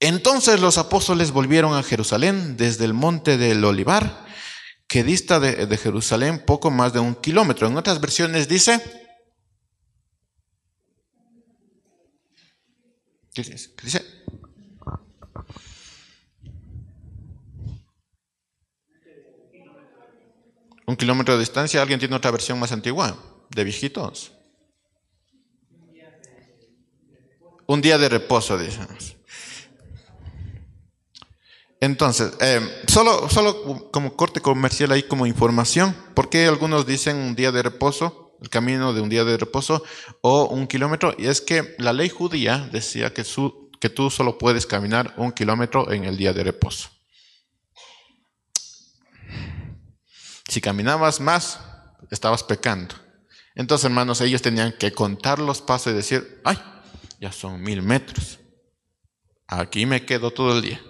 [0.00, 4.26] Entonces los apóstoles volvieron a Jerusalén desde el monte del Olivar,
[4.88, 7.68] que dista de, Jerusalén poco más de un kilómetro.
[7.68, 8.80] En otras versiones dice
[13.34, 14.02] ¿Qué dice?
[20.86, 21.80] Un kilómetro de distancia.
[21.82, 23.16] ¿Alguien tiene otra versión más antigua?
[23.50, 24.32] De viejitos.
[27.66, 29.17] Un día de reposo, decimos.
[31.80, 37.34] Entonces, eh, solo, solo como corte comercial ahí como información, ¿por qué algunos dicen un
[37.34, 38.28] día de reposo?
[38.40, 39.82] el camino de un día de reposo
[40.20, 41.14] o un kilómetro.
[41.18, 43.24] Y es que la ley judía decía que,
[43.80, 46.90] que tú solo puedes caminar un kilómetro en el día de reposo.
[50.48, 51.60] Si caminabas más,
[52.10, 52.94] estabas pecando.
[53.54, 56.58] Entonces, hermanos, ellos tenían que contar los pasos y decir, ay,
[57.20, 58.38] ya son mil metros.
[59.46, 60.80] Aquí me quedo todo el día.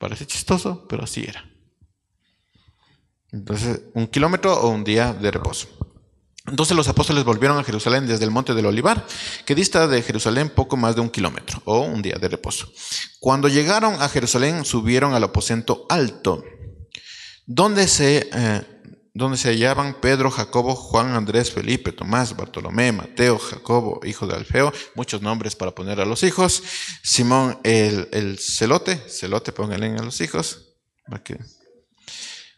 [0.00, 1.44] Parece chistoso, pero así era.
[3.32, 5.68] Entonces, un kilómetro o un día de reposo.
[6.46, 9.06] Entonces los apóstoles volvieron a Jerusalén desde el monte del Olivar,
[9.44, 12.72] que dista de Jerusalén poco más de un kilómetro o un día de reposo.
[13.20, 16.42] Cuando llegaron a Jerusalén subieron al aposento alto,
[17.44, 18.79] donde se, eh,
[19.14, 24.72] donde se hallaban Pedro, Jacobo, Juan, Andrés, Felipe, Tomás, Bartolomé, Mateo, Jacobo, hijo de Alfeo,
[24.94, 26.62] muchos nombres para poner a los hijos,
[27.02, 30.76] Simón el, el celote, celote pónganle a los hijos,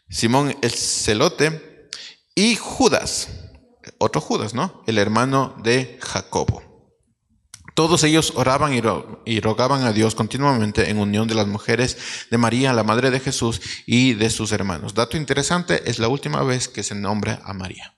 [0.09, 1.89] Simón el celote
[2.35, 3.29] y Judas
[3.97, 4.83] otro Judas, ¿no?
[4.87, 6.72] El hermano de Jacobo.
[7.73, 8.73] Todos ellos oraban
[9.25, 11.97] y rogaban a Dios continuamente en unión de las mujeres
[12.29, 14.93] de María, la madre de Jesús, y de sus hermanos.
[14.93, 17.95] Dato interesante, es la última vez que se nombra a María.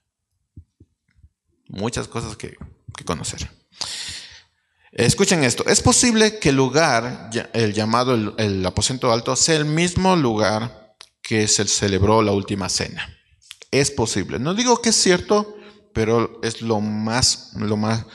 [1.67, 2.55] Muchas cosas que,
[3.05, 3.49] conocer.
[4.91, 9.65] Escuchen esto, es posible que el lugar, el llamado el, el aposento alto, sea el
[9.65, 13.13] mismo lugar que se celebró la última cena.
[13.71, 14.39] Es posible.
[14.39, 15.57] No digo que es cierto,
[15.93, 18.05] pero es lo más, lo más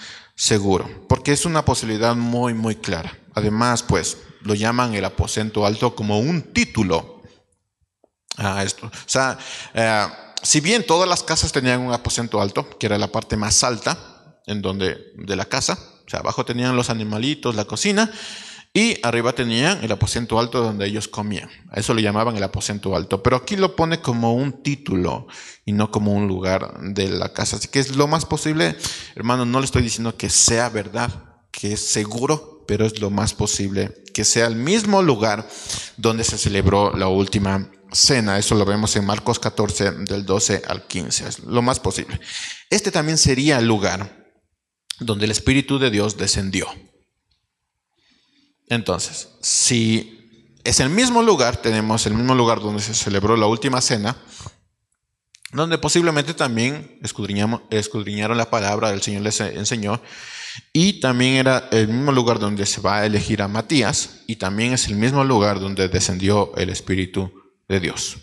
[0.40, 3.14] seguro, porque es una posibilidad muy, muy clara.
[3.34, 7.20] Además, pues, lo llaman el aposento alto como un título
[8.38, 8.86] a esto.
[8.86, 9.36] O sea,
[9.74, 10.06] eh,
[10.40, 14.40] si bien todas las casas tenían un aposento alto, que era la parte más alta
[14.46, 18.10] en donde, de la casa, o sea, abajo tenían los animalitos, la cocina,
[18.72, 21.50] y arriba tenían el aposento alto donde ellos comían.
[21.70, 23.20] A eso le llamaban el aposento alto.
[23.22, 25.26] Pero aquí lo pone como un título
[25.64, 27.56] y no como un lugar de la casa.
[27.56, 28.76] Así que es lo más posible,
[29.16, 31.10] hermano, no le estoy diciendo que sea verdad,
[31.50, 35.48] que es seguro, pero es lo más posible que sea el mismo lugar
[35.96, 38.38] donde se celebró la última cena.
[38.38, 41.28] Eso lo vemos en Marcos 14, del 12 al 15.
[41.28, 42.20] Es lo más posible.
[42.70, 44.32] Este también sería el lugar
[45.00, 46.68] donde el Espíritu de Dios descendió.
[48.70, 53.80] Entonces, si es el mismo lugar, tenemos el mismo lugar donde se celebró la última
[53.80, 54.16] cena,
[55.52, 60.00] donde posiblemente también escudriñaron la palabra, el Señor les enseñó,
[60.72, 64.72] y también era el mismo lugar donde se va a elegir a Matías, y también
[64.72, 67.32] es el mismo lugar donde descendió el Espíritu
[67.68, 68.18] de Dios.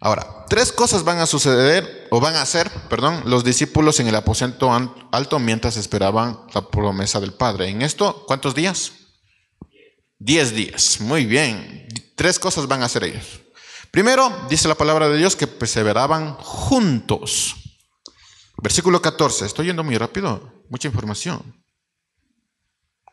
[0.00, 4.14] Ahora, tres cosas van a suceder, o van a hacer, perdón, los discípulos en el
[4.14, 4.70] aposento
[5.10, 7.70] alto mientras esperaban la promesa del Padre.
[7.70, 8.92] En esto, ¿cuántos días?
[10.18, 11.00] Diez días.
[11.00, 11.88] Muy bien.
[12.14, 13.40] Tres cosas van a hacer ellos.
[13.90, 17.54] Primero, dice la palabra de Dios que perseveraban juntos.
[18.62, 19.46] Versículo 14.
[19.46, 20.52] Estoy yendo muy rápido.
[20.68, 21.64] Mucha información.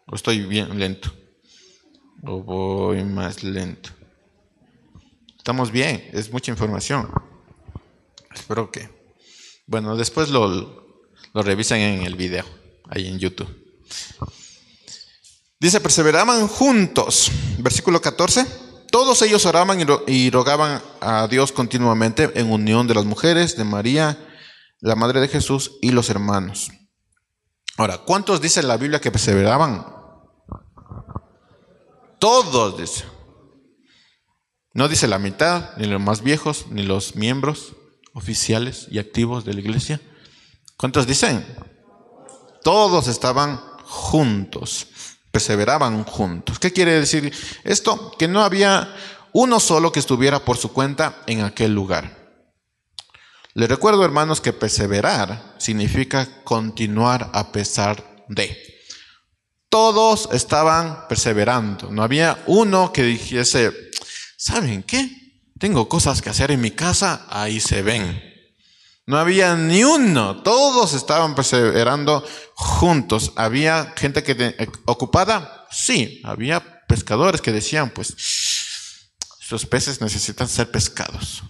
[0.07, 1.09] O estoy bien lento.
[2.23, 3.91] O voy más lento.
[5.37, 7.09] Estamos bien, es mucha información.
[8.33, 8.89] Espero que.
[9.65, 10.47] Bueno, después lo,
[11.33, 12.45] lo revisan en el video,
[12.89, 13.47] ahí en YouTube.
[15.59, 17.31] Dice, perseveraban juntos.
[17.59, 18.45] Versículo 14.
[18.91, 24.17] Todos ellos oraban y rogaban a Dios continuamente en unión de las mujeres, de María,
[24.79, 26.71] la madre de Jesús y los hermanos.
[27.77, 29.85] Ahora, ¿cuántos dice la Biblia que perseveraban?
[32.17, 33.05] Todos, dice.
[34.73, 37.75] No dice la mitad, ni los más viejos, ni los miembros
[38.13, 40.01] oficiales y activos de la iglesia.
[40.77, 41.45] ¿Cuántos dicen?
[42.63, 44.87] Todos estaban juntos,
[45.31, 46.59] perseveraban juntos.
[46.59, 48.11] ¿Qué quiere decir esto?
[48.17, 48.95] Que no había
[49.33, 52.17] uno solo que estuviera por su cuenta en aquel lugar.
[53.53, 58.57] Les recuerdo, hermanos, que perseverar significa continuar a pesar de.
[59.69, 61.91] Todos estaban perseverando.
[61.91, 63.71] No había uno que dijese,
[64.37, 65.28] ¿saben qué?
[65.59, 68.23] Tengo cosas que hacer en mi casa, ahí se ven.
[69.05, 73.33] No había ni uno, todos estaban perseverando juntos.
[73.35, 75.67] ¿Había gente que eh, ocupada?
[75.69, 78.15] Sí, había pescadores que decían, pues,
[79.41, 81.43] estos peces necesitan ser pescados.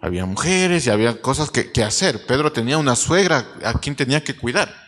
[0.00, 2.26] Había mujeres y había cosas que, que hacer.
[2.26, 4.85] Pedro tenía una suegra a quien tenía que cuidar.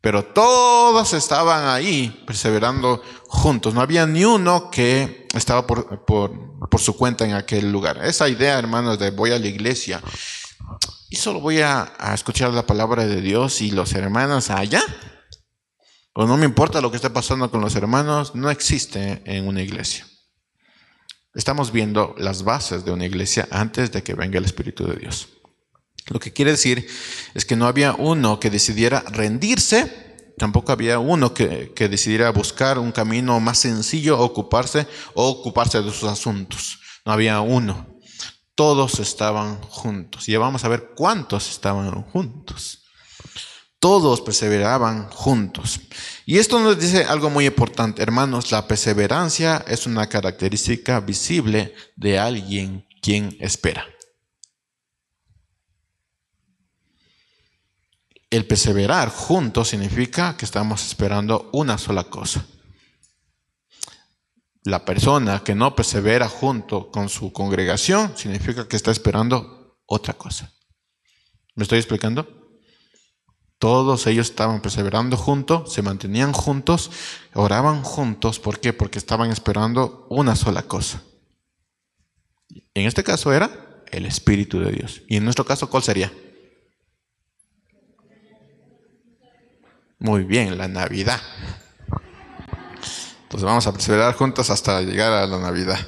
[0.00, 3.74] Pero todos estaban ahí perseverando juntos.
[3.74, 8.02] No había ni uno que estaba por, por, su cuenta en aquel lugar.
[8.02, 10.02] Esa idea, hermanos, de voy a la iglesia
[11.10, 14.82] y solo voy a, a escuchar la palabra de Dios y los hermanos allá.
[16.14, 19.62] O no me importa lo que esté pasando con los hermanos, no existe en una
[19.62, 20.06] iglesia.
[21.34, 25.28] Estamos viendo las bases de una iglesia antes de que venga el Espíritu de Dios.
[26.06, 26.86] Lo que quiere decir
[27.34, 32.92] es que no había uno que decidiera rendirse, tampoco había uno que, decidiera buscar un
[32.92, 36.80] camino más sencillo, ocuparse o ocuparse de sus asuntos.
[37.04, 37.98] No había uno.
[38.54, 40.28] Todos estaban juntos.
[40.28, 42.84] Y vamos a ver cuántos estaban juntos.
[43.78, 45.80] Todos perseveraban juntos.
[46.26, 48.50] Y esto nos dice algo muy importante, hermanos.
[48.50, 53.86] La perseverancia es una característica visible de alguien quien espera.
[58.30, 62.46] El perseverar juntos significa que estamos esperando una sola cosa.
[64.62, 70.52] La persona que no persevera junto con su congregación significa que está esperando otra cosa.
[71.56, 72.40] ¿Me estoy explicando?
[73.58, 76.90] Todos ellos estaban perseverando juntos, se mantenían juntos,
[77.34, 78.38] oraban juntos.
[78.38, 78.72] ¿Por qué?
[78.72, 81.02] Porque estaban esperando una sola cosa.
[82.74, 85.02] En este caso era el Espíritu de Dios.
[85.08, 86.12] Y en nuestro caso, ¿cuál sería?
[90.00, 91.20] Muy bien, la Navidad.
[93.22, 95.78] Entonces vamos a perseverar juntos hasta llegar a la Navidad.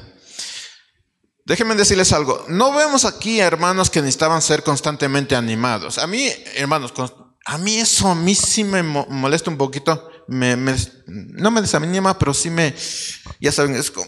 [1.46, 2.44] Déjenme decirles algo.
[2.48, 5.98] No vemos aquí hermanos que necesitaban ser constantemente animados.
[5.98, 6.92] A mí, hermanos,
[7.46, 10.10] a mí eso a mí sí me molesta un poquito.
[10.28, 10.56] Me,
[11.06, 12.74] no me desanima, pero sí me,
[13.40, 14.06] ya saben, es como,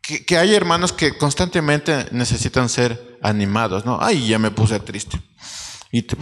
[0.00, 3.98] que, que, hay hermanos que constantemente necesitan ser animados, ¿no?
[4.00, 5.20] Ay, ya me puse triste.
[5.90, 6.16] Y te,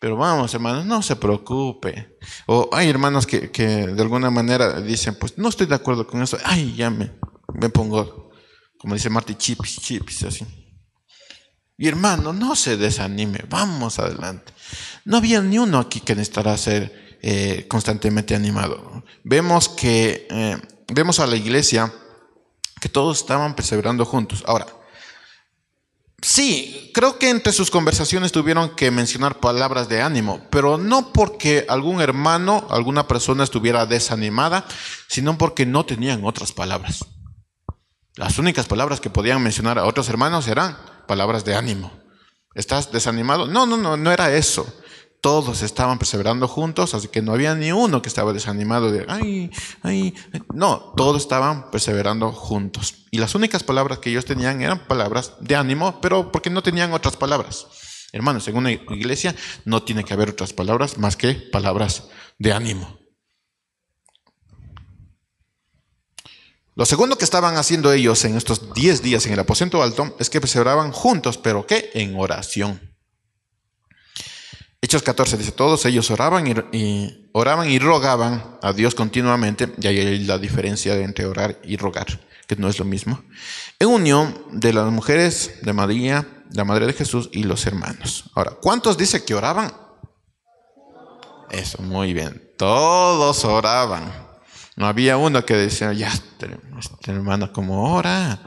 [0.00, 2.16] pero vamos, hermanos, no se preocupe.
[2.46, 6.38] O hay hermanos que, de alguna manera dicen, pues no estoy de acuerdo con eso.
[6.42, 7.12] Ay, ya me,
[7.52, 8.30] me pongo,
[8.78, 10.46] como dice Marty, chips, chips, así.
[11.76, 14.54] Y hermano, no se desanime, vamos adelante.
[15.04, 19.04] No había ni uno aquí que necesitara ser eh, constantemente animado.
[19.22, 20.56] Vemos que, eh,
[20.94, 21.92] vemos a la iglesia
[22.80, 24.42] que todos estaban perseverando juntos.
[24.46, 24.66] Ahora,
[26.32, 31.66] Sí, creo que entre sus conversaciones tuvieron que mencionar palabras de ánimo, pero no porque
[31.68, 34.64] algún hermano, alguna persona estuviera desanimada,
[35.08, 37.04] sino porque no tenían otras palabras.
[38.14, 40.78] Las únicas palabras que podían mencionar a otros hermanos eran
[41.08, 41.90] palabras de ánimo.
[42.54, 43.48] ¿Estás desanimado?
[43.48, 44.72] No, no, no, no era eso
[45.20, 49.50] todos estaban perseverando juntos, así que no había ni uno que estaba desanimado de, ay,
[49.82, 50.14] ay,
[50.54, 53.06] no, todos estaban perseverando juntos.
[53.10, 56.92] Y las únicas palabras que ellos tenían eran palabras de ánimo, pero porque no tenían
[56.92, 57.66] otras palabras.
[58.12, 62.04] Hermanos, en una iglesia no tiene que haber otras palabras más que palabras
[62.38, 62.98] de ánimo.
[66.74, 70.30] Lo segundo que estaban haciendo ellos en estos 10 días en el aposento alto es
[70.30, 71.90] que se oraban juntos, pero ¿qué?
[71.94, 72.89] En oración.
[74.82, 79.98] Hechos 14 dice, todos ellos oraban y, oraban y rogaban a Dios continuamente, y ahí
[79.98, 82.06] hay la diferencia entre orar y rogar,
[82.46, 83.22] que no es lo mismo,
[83.78, 88.30] en unión de las mujeres de María, la madre de Jesús y los hermanos.
[88.34, 89.70] Ahora, ¿cuántos dice que oraban?
[91.50, 94.10] Eso, muy bien, todos oraban.
[94.76, 98.40] No había uno que decía, ya, este, este hermano, como ora?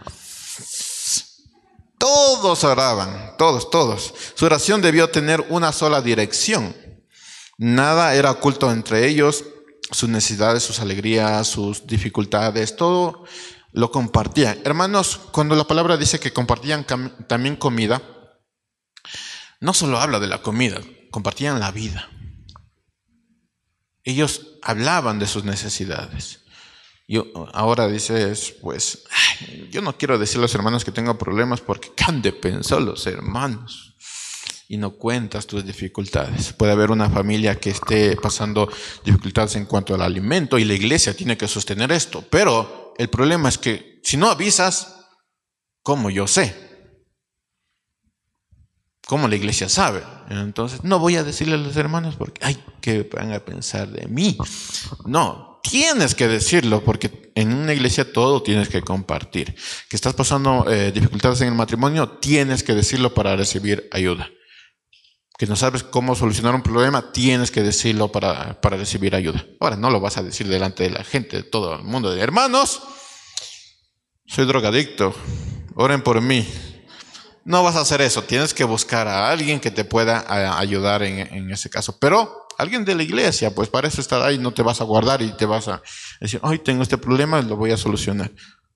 [2.04, 4.14] Todos oraban, todos, todos.
[4.36, 6.76] Su oración debió tener una sola dirección.
[7.58, 9.45] Nada era oculto entre ellos,
[9.89, 13.24] sus necesidades, sus alegrías, sus dificultades, todo
[13.72, 14.60] lo compartían.
[14.66, 16.86] Hermanos, cuando la palabra dice que compartían
[17.30, 18.01] también comida,
[19.62, 22.10] no solo habla de la comida, compartían la vida.
[24.04, 26.43] Ellos hablaban de sus necesidades.
[27.14, 29.03] Yo ahora dices, pues,
[29.70, 33.05] yo no quiero decir a los hermanos que tengan problemas porque han de pensar los
[33.05, 33.95] hermanos
[34.68, 36.53] y no cuentas tus dificultades.
[36.53, 38.68] Puede haber una familia que esté pasando
[39.05, 43.47] dificultades en cuanto al alimento y la iglesia tiene que sostener esto, pero el problema
[43.47, 45.05] es que si no avisas,
[45.84, 46.55] ¿cómo yo sé?
[49.05, 50.01] ¿Cómo la iglesia sabe?
[50.32, 54.07] Entonces, no voy a decirle a los hermanos porque, ay, ¿qué van a pensar de
[54.07, 54.36] mí?
[55.05, 59.55] No, tienes que decirlo porque en una iglesia todo tienes que compartir.
[59.89, 64.30] Que estás pasando eh, dificultades en el matrimonio, tienes que decirlo para recibir ayuda.
[65.38, 69.43] Que no sabes cómo solucionar un problema, tienes que decirlo para, para recibir ayuda.
[69.59, 72.22] Ahora, no lo vas a decir delante de la gente, de todo el mundo, de
[72.22, 72.84] hermanos,
[74.28, 75.16] soy drogadicto,
[75.76, 76.47] oren por mí.
[77.45, 81.20] No vas a hacer eso, tienes que buscar a alguien que te pueda ayudar en,
[81.20, 81.97] en ese caso.
[81.99, 85.32] Pero alguien de la iglesia, pues para eso ahí, no te vas a guardar y
[85.36, 85.82] te vas a
[86.20, 88.32] decir, ay, tengo este problema, lo voy a solucionar.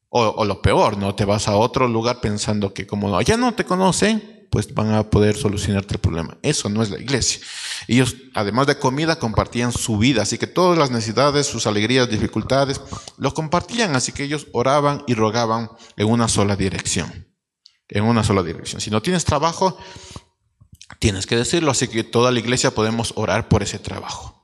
[0.09, 1.13] O, lo peor, ¿no?
[1.15, 5.09] Te vas a otro lugar pensando que como ya no te conocen, pues van a
[5.09, 6.37] poder solucionarte el problema.
[6.41, 7.41] Eso no es la iglesia.
[7.87, 12.81] Ellos, además de comida, compartían su vida, así que todas las necesidades, sus alegrías, dificultades,
[13.17, 17.27] lo compartían, así que ellos oraban y rogaban en una sola dirección.
[17.89, 18.81] En una sola dirección.
[18.81, 19.77] Si no tienes trabajo,
[20.99, 24.37] Tienes que decirlo, así que toda la iglesia podemos orar por ese trabajo.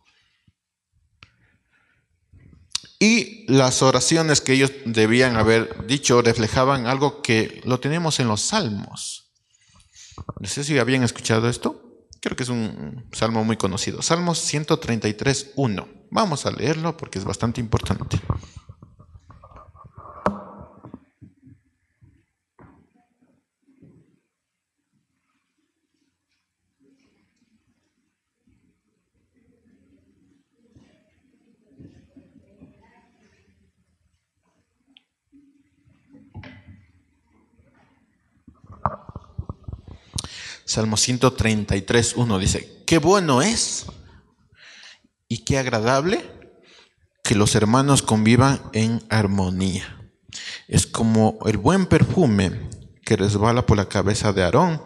[2.99, 8.41] Y las oraciones que ellos debían haber dicho reflejaban algo que lo tenemos en los
[8.41, 9.33] salmos.
[10.39, 12.07] No sé si habían escuchado esto.
[12.21, 14.01] Creo que es un salmo muy conocido.
[14.01, 15.87] Salmos 133, 1.
[16.11, 18.21] Vamos a leerlo porque es bastante importante.
[40.74, 43.86] Salmo 133, 1 dice, qué bueno es
[45.28, 46.28] y qué agradable
[47.24, 50.01] que los hermanos convivan en armonía.
[50.67, 52.71] Es como el buen perfume
[53.05, 54.82] que resbala por la cabeza de Aarón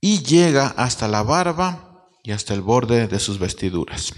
[0.00, 4.14] y llega hasta la barba y hasta el borde de sus vestiduras.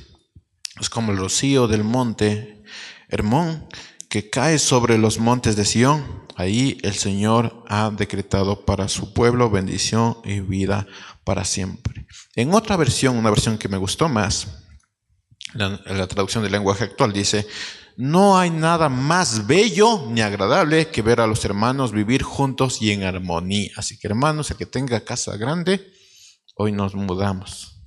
[0.80, 2.62] Es como el rocío del monte
[3.08, 3.66] Hermón
[4.08, 9.50] que cae sobre los montes de Sión Ahí el Señor ha decretado para su pueblo
[9.50, 10.86] bendición y vida
[11.24, 12.06] para siempre.
[12.36, 14.46] En otra versión, una versión que me gustó más,
[15.54, 17.44] la, la traducción del lenguaje actual dice,
[17.96, 22.92] no hay nada más bello ni agradable que ver a los hermanos vivir juntos y
[22.92, 23.72] en armonía.
[23.74, 25.92] Así que hermanos, el que tenga casa grande,
[26.54, 27.82] hoy nos mudamos.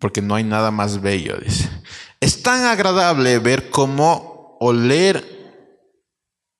[0.00, 1.70] Porque no hay nada más bello, dice.
[2.18, 5.38] Es tan agradable ver cómo oler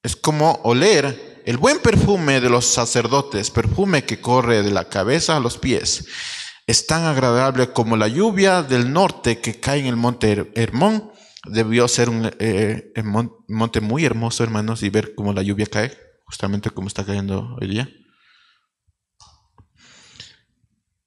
[0.03, 5.37] es como oler el buen perfume de los sacerdotes, perfume que corre de la cabeza
[5.37, 6.05] a los pies.
[6.67, 11.11] Es tan agradable como la lluvia del norte que cae en el monte Hermón.
[11.45, 12.93] Debió ser un eh,
[13.47, 17.67] monte muy hermoso, hermanos, y ver cómo la lluvia cae, justamente como está cayendo hoy
[17.67, 17.89] día.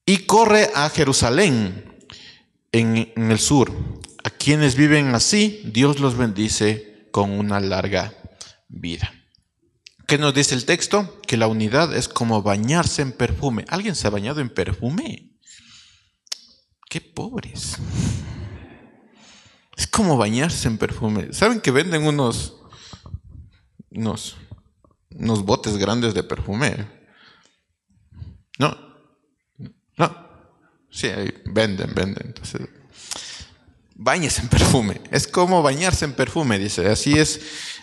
[0.04, 1.96] Y corre a Jerusalén,
[2.72, 3.70] en el sur.
[4.24, 8.14] A quienes viven así, Dios los bendice con una larga
[8.68, 9.12] vida.
[10.06, 11.20] ¿Qué nos dice el texto?
[11.26, 13.64] Que la unidad es como bañarse en perfume.
[13.68, 15.30] ¿Alguien se ha bañado en perfume?
[16.88, 17.78] Qué pobres.
[19.76, 21.32] Es como bañarse en perfume.
[21.32, 22.56] ¿Saben que venden unos,
[23.90, 24.36] unos,
[25.10, 26.86] unos botes grandes de perfume?
[28.58, 28.76] ¿No?
[29.96, 30.28] No.
[30.90, 31.08] Sí,
[31.46, 32.26] venden, venden.
[32.26, 32.68] Entonces,
[34.02, 35.00] bañes en perfume.
[35.10, 36.88] Es como bañarse en perfume, dice.
[36.88, 37.40] Así es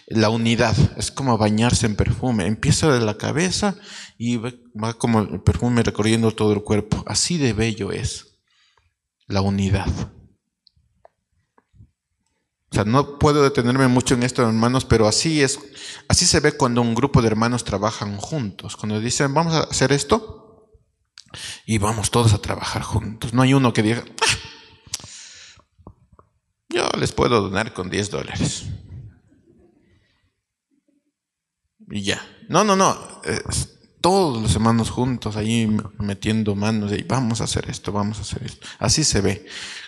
[0.08, 0.76] la unidad.
[0.98, 2.46] Es como bañarse en perfume.
[2.46, 3.76] Empieza de la cabeza
[4.18, 7.04] y va como el perfume recorriendo todo el cuerpo.
[7.08, 8.40] Así de bello es
[9.28, 9.90] la unidad.
[12.72, 15.60] O sea, no puedo detenerme mucho en esto, hermanos, pero así es,
[16.08, 18.76] así se ve cuando un grupo de hermanos trabajan juntos.
[18.76, 20.40] Cuando dicen, vamos a hacer esto,
[21.66, 23.34] y vamos todos a trabajar juntos.
[23.34, 24.36] No hay uno que diga, ah,
[26.70, 28.66] yo les puedo donar con 10 dólares.
[31.90, 32.22] Y ya.
[32.48, 32.96] No, no, no.
[34.02, 35.68] todos los hermanos juntos ahí
[35.98, 38.66] metiendo manos y vamos a hacer esto, vamos a hacer esto.
[38.78, 39.46] Así se ve,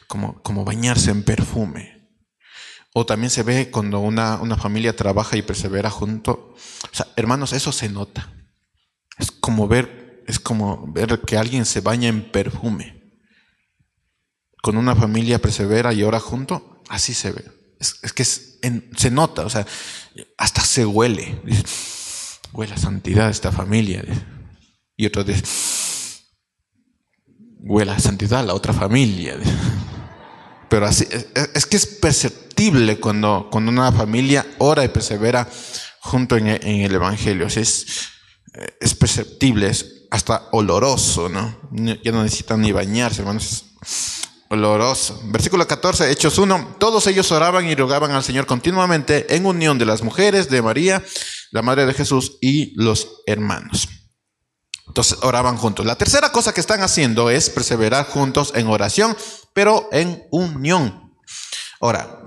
[0.07, 2.01] como, como bañarse en perfume.
[2.93, 6.53] O también se ve cuando una, familia trabaja y persevera junto.
[6.84, 8.34] O sea, hermanos, eso se nota.
[9.17, 13.01] Es como ver, es como ver que alguien se baña en perfume.
[14.61, 17.43] Con una familia persevera y ora junto, así se ve.
[17.79, 19.65] Es, que se nota, o sea,
[20.38, 21.41] hasta se huele.
[22.53, 24.03] huele a santidad esta familia.
[24.95, 25.43] Y otro dice,
[27.59, 29.38] huele a santidad la otra familia.
[30.69, 31.07] Pero así,
[31.53, 35.49] es, que es perceptible cuando, cuando una familia ora y persevera
[36.01, 37.47] junto en, el Evangelio.
[37.47, 37.86] es,
[38.79, 41.57] es perceptible, es hasta oloroso, ¿no?
[42.03, 43.65] Ya no necesitan ni bañarse, hermanos.
[44.52, 45.18] Oloroso.
[45.28, 46.76] Versículo 14, Hechos 1.
[46.78, 51.02] Todos ellos oraban y rogaban al Señor continuamente en unión de las mujeres, de María,
[51.52, 53.88] la madre de Jesús y los hermanos.
[54.88, 55.86] Entonces oraban juntos.
[55.86, 59.16] La tercera cosa que están haciendo es perseverar juntos en oración,
[59.54, 61.14] pero en unión.
[61.80, 62.22] Ahora,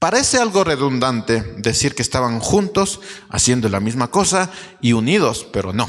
[0.00, 2.98] parece algo redundante decir que estaban juntos
[3.30, 4.50] haciendo la misma cosa
[4.80, 5.88] y unidos, pero no.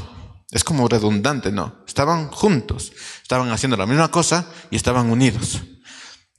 [0.51, 1.82] Es como redundante, no.
[1.93, 2.91] Estaban juntos,
[3.21, 5.61] estaban haciendo la misma cosa y estaban unidos.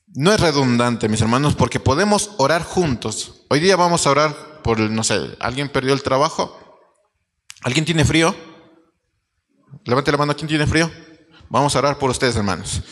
[0.09, 3.45] No es redundante, mis hermanos, porque podemos orar juntos.
[3.49, 6.59] Hoy día vamos a orar por, no sé, ¿alguien perdió el trabajo?
[7.63, 8.35] ¿Alguien tiene frío?
[9.85, 10.91] Levante la mano, ¿quién tiene frío?
[11.49, 12.83] Vamos a orar por ustedes, hermanos,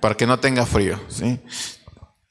[0.00, 1.00] para que no tenga frío.
[1.08, 1.40] ¿sí?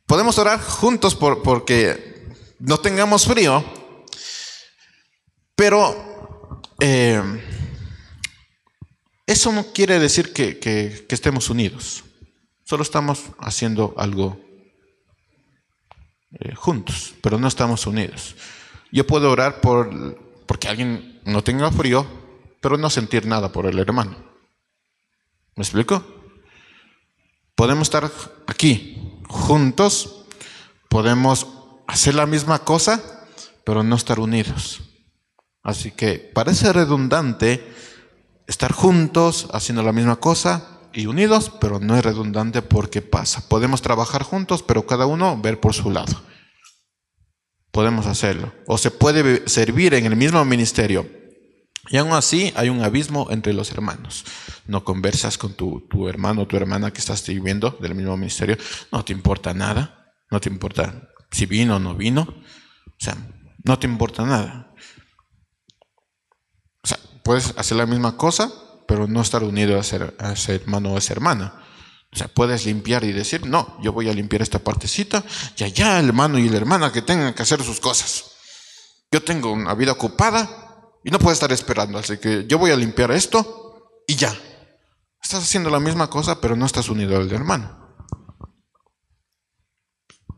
[0.06, 2.28] Podemos orar juntos por, porque
[2.60, 3.64] no tengamos frío,
[5.56, 7.24] pero eh,
[9.28, 12.04] eso no quiere decir que, estemos unidos.
[12.64, 14.40] Solo estamos haciendo algo
[16.32, 18.36] eh, juntos, pero no estamos unidos.
[18.92, 22.06] Yo puedo orar por porque alguien no tenga frío,
[22.62, 24.16] pero no sentir nada por el hermano.
[25.56, 26.04] ¿Me explico?
[27.56, 28.12] Podemos estar
[28.48, 30.26] aquí juntos,
[30.90, 31.48] podemos
[31.88, 33.02] hacer la misma cosa,
[33.64, 34.82] pero no estar unidos.
[35.64, 37.74] Así que parece redundante
[38.48, 43.48] estar juntos haciendo la misma cosa y unidos, pero no es redundante porque pasa.
[43.50, 46.22] Podemos trabajar juntos, pero cada uno ver por su lado.
[47.72, 48.54] Podemos hacerlo.
[48.68, 51.06] O se puede servir en el mismo ministerio,
[51.89, 54.26] y aún así hay un abismo entre los hermanos.
[54.66, 58.58] No conversas con tu, hermano o tu hermana que estás viviendo del mismo ministerio.
[58.91, 60.14] No te importa nada.
[60.32, 62.22] No te importa si vino o no vino.
[62.22, 63.16] O sea,
[63.64, 64.74] no te importa nada.
[67.26, 68.54] Puedes hacer la misma cosa,
[68.88, 71.56] pero no estar unido a ser, a ese hermano o a esa hermana.
[72.14, 75.24] O sea, puedes limpiar y decir, no, yo voy a limpiar esta partecita
[75.58, 78.26] y allá el hermano y la hermana que tengan que hacer sus cosas.
[79.12, 80.66] Yo tengo una vida ocupada,
[81.04, 84.36] y no puedes estar esperando, así que yo voy a limpiar esto y ya.
[85.20, 87.96] Estás haciendo la misma cosa, pero no estás unido al hermano.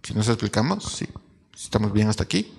[0.04, 1.06] Si nos explicamos, sí.
[1.54, 2.54] Estamos bien hasta aquí.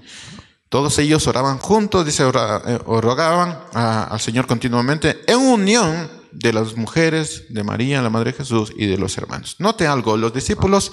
[0.68, 6.76] Todos ellos oraban juntos, dice, eh, o rogaban al Señor continuamente en unión de las
[6.76, 9.56] mujeres, de María, la Madre de Jesús y de los hermanos.
[9.58, 10.92] Note algo, los discípulos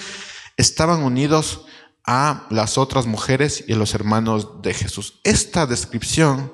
[0.55, 1.65] estaban unidos
[2.05, 5.19] a las otras mujeres y a los hermanos de Jesús.
[5.23, 6.53] Esta descripción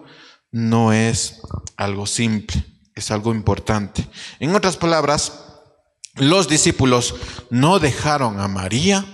[0.51, 1.41] no es
[1.77, 2.65] algo simple,
[2.95, 4.07] es algo importante.
[4.39, 5.45] En otras palabras,
[6.15, 7.15] los discípulos
[7.49, 9.05] no dejaron a María,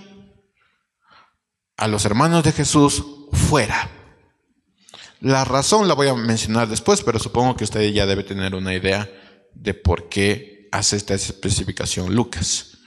[1.76, 3.97] a los hermanos de Jesús, fuera.
[5.20, 8.74] La razón la voy a mencionar después, pero supongo que usted ya debe tener una
[8.74, 9.10] idea
[9.54, 12.78] de por qué hace esta especificación Lucas.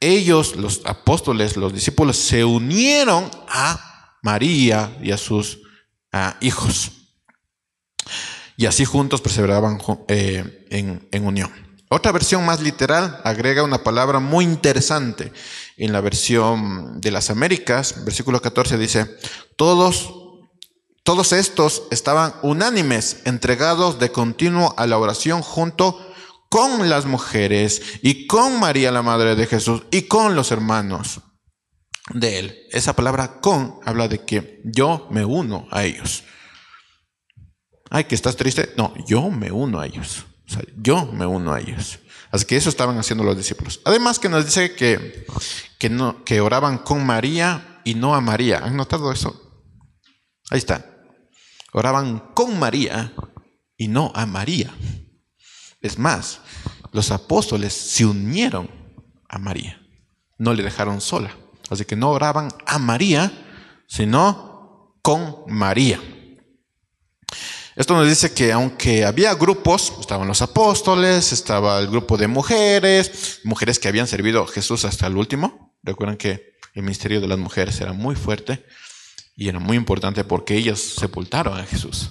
[0.00, 5.60] Ellos, los apóstoles, los discípulos, se unieron a María y a sus
[6.40, 6.90] hijos
[8.56, 11.50] y así juntos perseveraban eh, en, unión.
[11.88, 15.32] Otra versión más literal agrega una palabra muy interesante.
[15.76, 19.18] En la versión de las Américas, versículo 14 dice,
[19.56, 20.21] todos,
[21.04, 25.98] todos estos estaban unánimes, entregados de continuo a la oración junto
[26.48, 31.20] con las mujeres y con María la Madre de Jesús y con los hermanos.
[32.14, 32.58] de él.
[32.70, 36.24] Esa palabra con habla de que yo me uno a ellos.
[37.90, 38.72] Ay, que estás triste.
[38.76, 40.26] No, yo me uno a ellos.
[40.46, 42.00] O sea, yo me uno a ellos.
[42.30, 43.80] Así que eso estaban haciendo los discípulos.
[43.84, 45.24] Además que nos dice que,
[45.78, 48.58] que, que oraban con María y no a María.
[48.58, 49.64] ¿Han notado eso?
[50.50, 50.91] Ahí está.
[51.72, 53.12] Oraban con María
[53.76, 54.72] y no a María.
[55.80, 56.40] Es más,
[56.92, 58.70] los apóstoles se unieron
[59.28, 59.80] a María.
[60.38, 61.34] No le dejaron sola.
[61.70, 63.32] Así que no oraban a María,
[63.88, 66.00] sino con María.
[67.74, 73.40] Esto nos dice que aunque había grupos, estaban los apóstoles, estaba el grupo de mujeres,
[73.44, 75.74] mujeres que habían servido a Jesús hasta el último.
[75.82, 78.62] Recuerden que el ministerio de las mujeres era muy fuerte
[79.34, 82.10] y era muy importante porque ellas sepultaron a Jesús.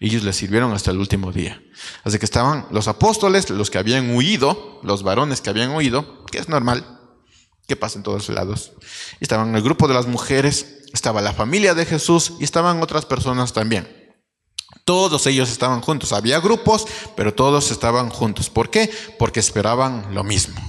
[0.00, 1.62] Ellos le sirvieron hasta el último día.
[2.02, 6.38] Así que estaban los apóstoles, los que habían huido, los varones que habían huido, que
[6.38, 7.00] es normal,
[7.66, 8.72] que pasa en todos lados.
[9.20, 13.52] Estaban el grupo de las mujeres, estaba la familia de Jesús y estaban otras personas
[13.52, 13.88] también.
[14.84, 16.12] Todos ellos estaban juntos.
[16.12, 18.50] Había grupos, pero todos estaban juntos.
[18.50, 18.90] ¿Por qué?
[19.18, 20.60] Porque esperaban lo mismo.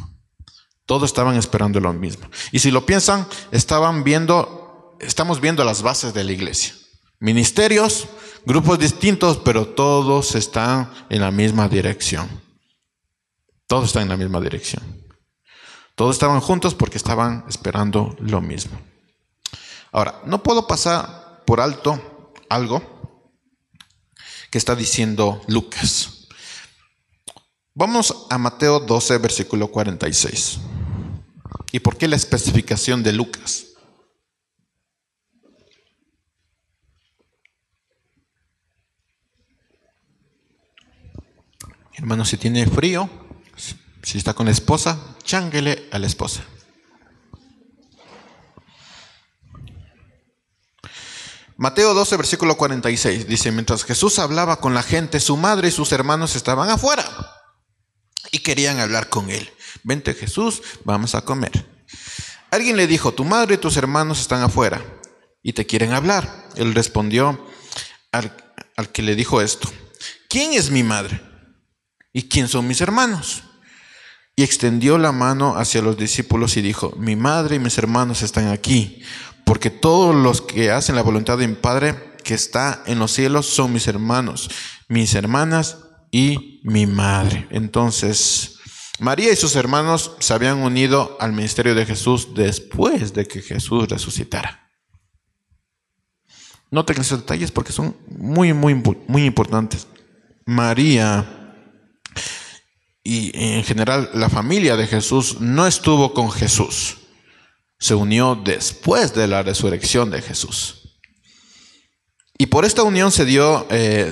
[0.86, 2.30] Todos estaban esperando lo mismo.
[2.52, 4.65] Y si lo piensan, estaban viendo,
[5.00, 6.76] estamos viendo las bases de la iglesia.
[7.20, 8.08] Ministerios,
[8.46, 12.30] grupos distintos, pero todos están en la misma dirección.
[13.68, 14.84] Todos están en la misma dirección.
[15.96, 18.80] Todos estaban juntos porque estaban esperando lo mismo.
[19.92, 23.22] Ahora, no puedo pasar por alto algo
[24.52, 26.28] que está diciendo Lucas.
[27.74, 30.60] Vamos a Mateo 12, versículo 46.
[31.72, 33.75] ¿Y por qué la especificación de Lucas?
[41.98, 43.10] Hermano, si tiene frío,
[44.04, 46.44] si está con la esposa, chánguele a la esposa.
[51.58, 55.94] Mateo 12, versículo 46 dice, mientras Jesús hablaba con la gente, su madre y sus
[55.94, 57.06] hermanos estaban afuera
[58.30, 59.50] y querían hablar con él.
[59.84, 61.66] Vente Jesús, vamos a comer.
[62.52, 64.84] Alguien le dijo, tu madre y tus hermanos están afuera
[65.42, 66.50] y te quieren hablar.
[66.58, 67.48] Él respondió
[68.12, 68.36] al,
[68.76, 69.72] al que le dijo esto,
[70.28, 71.35] ¿quién es mi madre?
[72.18, 73.44] ¿Y quién son mis hermanos?
[74.38, 78.48] Y extendió la mano hacia los discípulos y dijo, mi madre y mis hermanos están
[78.48, 79.04] aquí
[79.44, 83.48] porque todos los que hacen la voluntad de mi Padre que está en los cielos
[83.48, 84.50] son mis hermanos,
[84.88, 85.78] mis hermanas
[86.10, 87.50] y mi madre.
[87.52, 88.60] Entonces,
[89.00, 93.90] María y sus hermanos se habían unido al ministerio de Jesús después de que Jesús
[93.90, 94.72] resucitara.
[96.72, 98.74] Noten esos detalles porque son muy, muy,
[99.06, 99.86] muy importantes.
[100.46, 101.35] María
[103.06, 106.98] y en general la familia de Jesús no estuvo con Jesús
[107.80, 111.00] se unió después de la resurrección de Jesús.
[112.38, 114.12] Y por esta unión se dio, eh,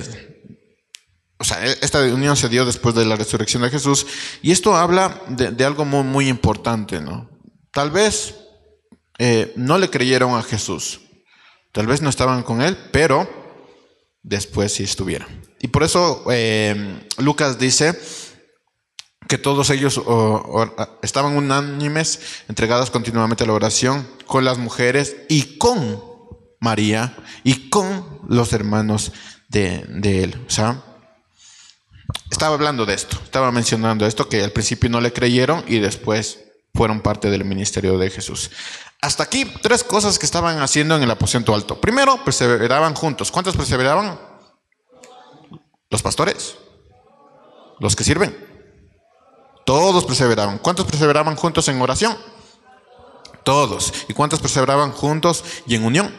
[1.38, 4.06] o sea, esta unión se dio después de la resurrección de Jesús.
[4.42, 7.28] Y esto habla de, algo muy, muy, importante, ¿no?
[7.72, 8.36] Tal vez
[9.18, 11.00] eh, no le creyeron a Jesús,
[11.72, 13.28] tal vez no estaban con él, pero
[14.22, 15.28] después sí estuvieron.
[15.60, 17.98] Y por eso eh, Lucas dice
[19.28, 20.00] que todos ellos
[21.02, 26.02] estaban unánimes, entregados continuamente a la oración con las mujeres y con
[26.60, 29.12] María y con los hermanos
[29.48, 30.44] de, de él.
[30.46, 30.82] O sea,
[32.30, 36.40] estaba hablando de esto, estaba mencionando esto, que al principio no le creyeron y después
[36.74, 38.50] fueron parte del ministerio de Jesús.
[39.00, 41.80] Hasta aquí, tres cosas que estaban haciendo en el aposento alto.
[41.80, 43.30] Primero, perseveraban juntos.
[43.30, 44.18] ¿Cuántos perseveraban?
[45.90, 46.56] Los pastores,
[47.80, 48.53] los que sirven.
[49.64, 50.58] Todos perseveraban.
[50.58, 52.16] ¿Cuántos perseveraban juntos en oración?
[53.44, 53.92] Todos.
[54.08, 56.14] ¿Y cuántos perseveraban juntos y en unión?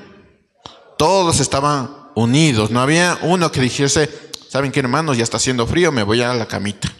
[0.97, 2.71] Todos estaban unidos.
[2.71, 4.09] No había uno que dijese,
[4.49, 5.17] ¿saben qué hermanos?
[5.17, 6.91] Ya está haciendo frío, me voy a la camita.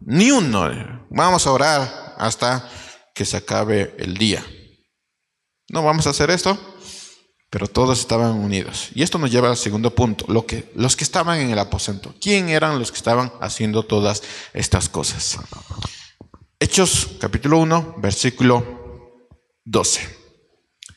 [0.00, 1.06] Ni uno.
[1.10, 2.68] Vamos a orar hasta
[3.14, 4.44] que se acabe el día.
[5.68, 6.58] No vamos a hacer esto
[7.50, 8.90] pero todos estaban unidos.
[8.94, 12.14] Y esto nos lleva al segundo punto, lo que, los que estaban en el aposento.
[12.20, 14.22] ¿Quién eran los que estaban haciendo todas
[14.54, 15.38] estas cosas?
[16.60, 19.28] Hechos capítulo 1, versículo
[19.64, 20.18] 12.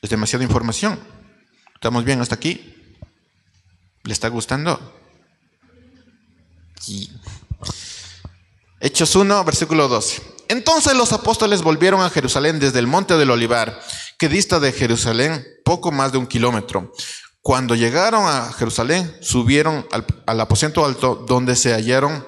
[0.04, 1.00] Es demasiada información.
[1.74, 2.76] ¿Estamos bien hasta aquí?
[4.04, 4.80] ¿Le está gustando?
[8.80, 10.22] Hechos 1, versículo 12.
[10.50, 13.82] Entonces los apóstoles volvieron a Jerusalén desde el monte del Olivar
[14.20, 16.92] que dista de Jerusalén poco más de un kilómetro.
[17.42, 19.86] Cuando llegaron a Jerusalén, subieron
[20.26, 22.26] al, aposento alto donde se hallaron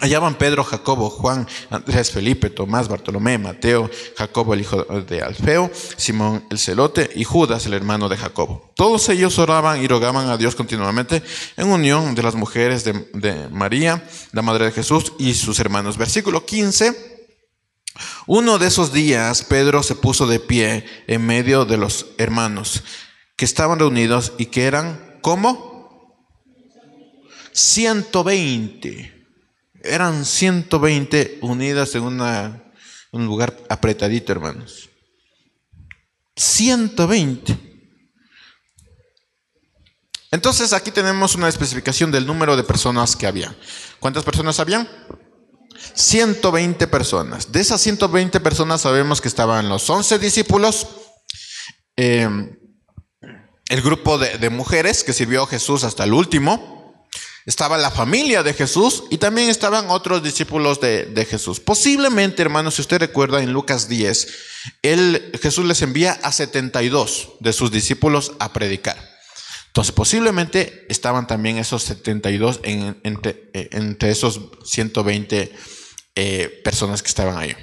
[0.00, 5.72] Allá van Pedro, Jacobo, Juan, Andrés, Felipe, Tomás, Bartolomé, Mateo, Jacobo el hijo de Alfeo,
[5.96, 8.72] Simón el celote y Judas el hermano de Jacobo.
[8.76, 11.20] Todos ellos oraban y rogaban a Dios continuamente
[11.56, 15.98] en unión de las mujeres de, de María, la madre de Jesús y sus hermanos.
[15.98, 17.17] Versículo 15.
[18.26, 22.82] Uno de esos días Pedro se puso de pie en medio de los hermanos
[23.36, 26.16] que estaban reunidos y que eran como
[27.52, 29.18] 120
[29.82, 34.90] eran 120 unidas en un lugar apretadito, hermanos.
[36.36, 37.56] 120.
[40.30, 43.56] Entonces aquí tenemos una especificación del número de personas que había.
[43.98, 44.88] ¿Cuántas personas habían?
[45.94, 47.52] 120 personas.
[47.52, 50.86] De esas 120 personas sabemos que estaban los 11 discípulos,
[51.96, 52.28] eh,
[53.68, 56.78] el grupo de, de mujeres que sirvió a Jesús hasta el último,
[57.48, 61.60] estaba la familia de Jesús y también estaban otros discípulos de, Jesús.
[61.60, 64.28] Posiblemente, hermanos, si usted recuerda en Lucas 10,
[64.82, 68.98] él, Jesús les envía a 72 de sus discípulos a predicar.
[69.78, 75.54] Entonces, posiblemente estaban también esos 72 en, entre, eh, entre, esos 120
[76.16, 77.54] eh, personas que estaban ahí.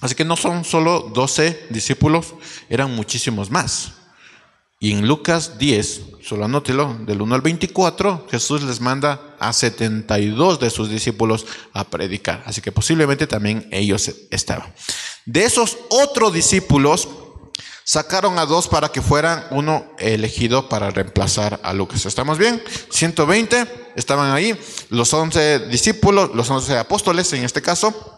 [0.00, 2.34] Así que no son solo 12 discípulos,
[2.68, 3.92] eran muchísimos más.
[4.80, 10.58] Y en Lucas 10, solo anótelo, del 1 al 24, Jesús les manda a 72
[10.58, 12.42] de sus discípulos a predicar.
[12.46, 14.74] Así que posiblemente también ellos estaban.
[15.24, 17.08] De esos otros discípulos,
[17.86, 22.04] sacaron a dos para que fueran uno elegido para reemplazar a Lucas.
[22.04, 22.62] ¿Estamos bien?
[22.90, 24.58] 120 estaban ahí,
[24.90, 28.12] los 11 discípulos, los 11 apóstoles en este caso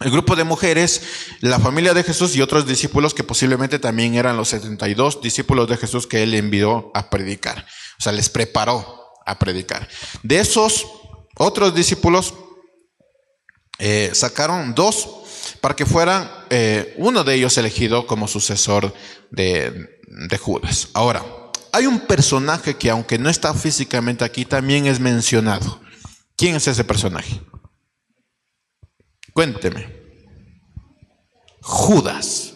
[0.00, 1.02] el grupo de mujeres,
[1.40, 5.76] la familia de Jesús y otros discípulos que posiblemente también eran los 72 discípulos de
[5.76, 7.66] Jesús que él envió a predicar.
[7.98, 9.88] O sea, les preparó a predicar.
[10.22, 10.86] De esos
[11.36, 12.32] otros discípulos,
[13.78, 15.19] eh, sacaron dos
[15.60, 18.94] para que fueran eh, uno de ellos elegido como sucesor
[19.30, 20.88] de Judas.
[20.94, 21.24] Ahora,
[21.72, 25.80] hay un personaje que aunque no está físicamente aquí, también es mencionado.
[26.36, 27.40] ¿Quién es ese personaje?
[29.32, 30.00] Cuénteme.
[31.60, 32.54] Judas.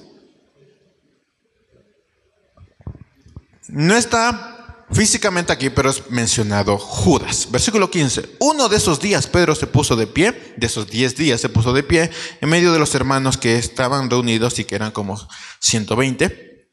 [3.69, 4.54] No está
[4.95, 7.49] físicamente aquí, pero es mencionado Judas.
[7.51, 8.37] Versículo 15.
[8.39, 11.73] Uno de esos días Pedro se puso de pie, de esos diez días se puso
[11.73, 15.21] de pie, en medio de los hermanos que estaban reunidos y que eran como
[15.61, 16.69] 120.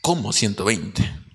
[0.00, 1.26] Como 120.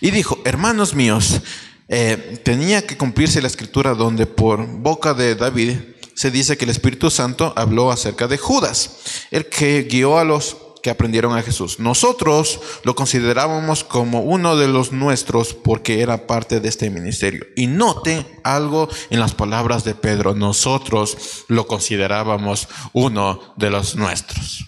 [0.00, 1.40] Y dijo, hermanos míos,
[1.88, 5.72] eh, tenía que cumplirse la escritura donde por boca de David
[6.14, 8.98] se dice que el Espíritu Santo habló acerca de Judas,
[9.30, 11.78] el que guió a los que aprendieron a Jesús.
[11.78, 17.46] Nosotros lo considerábamos como uno de los nuestros porque era parte de este ministerio.
[17.56, 24.64] Y note algo en las palabras de Pedro, nosotros lo considerábamos uno de los nuestros.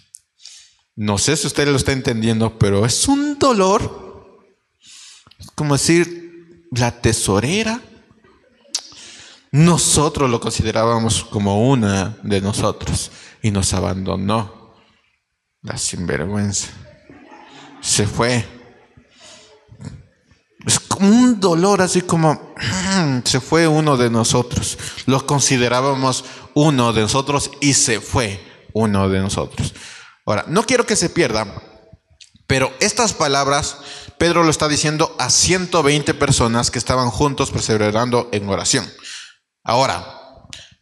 [0.96, 4.44] No sé si usted lo está entendiendo, pero es un dolor,
[5.54, 7.80] como decir, la tesorera
[9.52, 13.10] nosotros lo considerábamos como una de nosotros
[13.42, 14.59] y nos abandonó.
[15.62, 16.68] La sinvergüenza.
[17.80, 18.46] Se fue.
[20.66, 22.54] Es como un dolor así como
[23.24, 24.78] se fue uno de nosotros.
[25.06, 28.40] Lo considerábamos uno de nosotros y se fue
[28.72, 29.74] uno de nosotros.
[30.26, 31.46] Ahora, no quiero que se pierda,
[32.46, 33.78] pero estas palabras
[34.18, 38.86] Pedro lo está diciendo a 120 personas que estaban juntos perseverando en oración.
[39.64, 40.19] Ahora,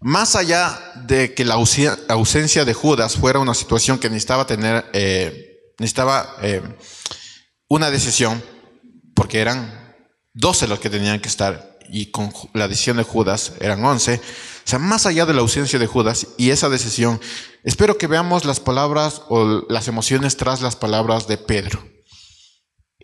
[0.00, 5.72] más allá de que la ausencia de Judas fuera una situación que necesitaba tener, eh,
[5.78, 6.62] necesitaba eh,
[7.68, 8.42] una decisión,
[9.14, 9.96] porque eran
[10.34, 14.14] 12 los que tenían que estar y con la decisión de Judas eran 11.
[14.14, 14.20] O
[14.64, 17.20] sea, más allá de la ausencia de Judas y esa decisión,
[17.64, 21.82] espero que veamos las palabras o las emociones tras las palabras de Pedro.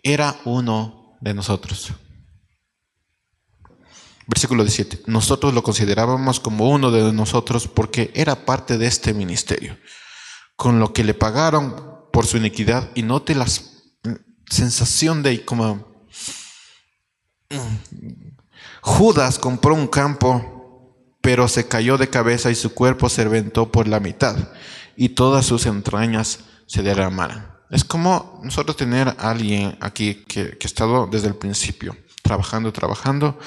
[0.01, 1.91] Era uno de nosotros.
[4.27, 5.03] Versículo 17.
[5.05, 9.77] Nosotros lo considerábamos como uno de nosotros porque era parte de este ministerio,
[10.55, 13.45] con lo que le pagaron por su iniquidad y note la
[14.49, 16.07] sensación de como
[18.81, 23.87] Judas compró un campo, pero se cayó de cabeza y su cuerpo se reventó por
[23.87, 24.35] la mitad
[24.95, 27.47] y todas sus entrañas se derramaron.
[27.69, 32.71] Es como nosotros tener a alguien aquí que, que ha estado desde el principio, trabajando,
[32.71, 33.39] trabajando,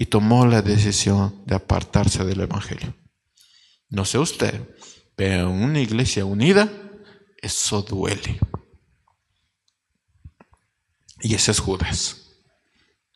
[0.00, 2.96] y tomó la decisión de apartarse del Evangelio.
[3.90, 4.74] No sé usted,
[5.14, 6.72] pero en una iglesia unida,
[7.36, 8.40] eso duele.
[11.20, 12.16] Y ese es Judas.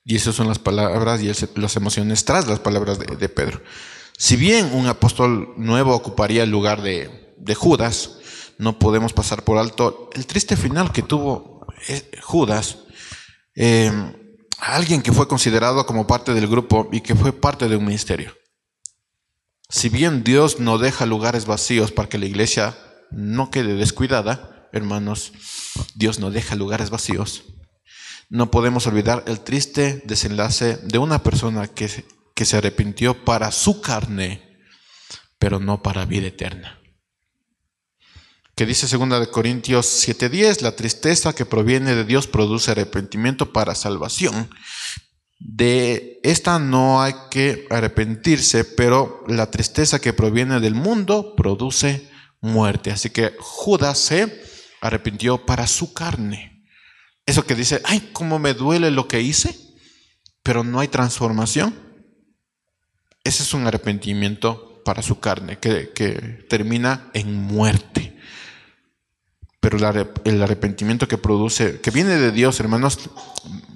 [0.05, 3.63] Y esas son las palabras y las emociones tras las palabras de, Pedro.
[4.19, 8.19] Si bien un apóstol nuevo ocuparía el lugar de, Judas,
[8.59, 12.81] no podemos pasar por alto el triste final que tuvo eh, Judas,
[13.55, 13.91] eh,
[14.59, 18.37] alguien que fue considerado como parte del grupo y que fue parte de un ministerio.
[19.69, 22.77] Si bien Dios no deja lugares vacíos para que la iglesia
[23.11, 25.33] no quede descuidada, hermanos,
[25.95, 27.45] Dios no deja lugares vacíos.
[28.29, 33.81] No podemos olvidar el triste desenlace de una persona que, que se arrepintió para su
[33.81, 34.59] carne,
[35.39, 36.84] pero no para vida eterna
[38.55, 43.75] que dice 2 de Corintios 7:10, la tristeza que proviene de Dios produce arrepentimiento para
[43.75, 44.49] salvación.
[45.41, 52.09] De esta no hay que arrepentirse, pero la tristeza que proviene del mundo produce
[52.41, 52.93] muerte.
[52.93, 54.43] Así que Judas se
[54.81, 56.65] arrepintió para su carne.
[57.27, 59.59] Eso que dice, ay, cómo me duele lo que hice,
[60.43, 61.75] pero no hay transformación.
[63.25, 68.14] Ese es un arrepentimiento para su carne, que, que termina en muerte
[69.65, 69.79] pero
[70.25, 72.99] el arrepentimiento que produce, que viene de Dios, hermanos,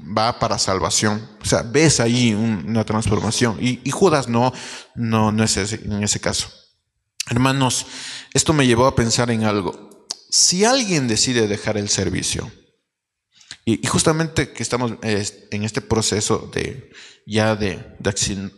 [0.07, 1.27] va para salvación.
[1.41, 3.57] O sea, ves ahí una transformación.
[3.59, 4.53] Y, Judas no,
[4.95, 6.53] no, no es en ese caso.
[7.31, 7.87] Hermanos,
[8.35, 10.07] esto me llevó a pensar en algo.
[10.29, 12.53] Si alguien decide dejar el servicio,
[13.65, 16.91] y, justamente que estamos en este proceso de
[17.25, 17.97] ya de,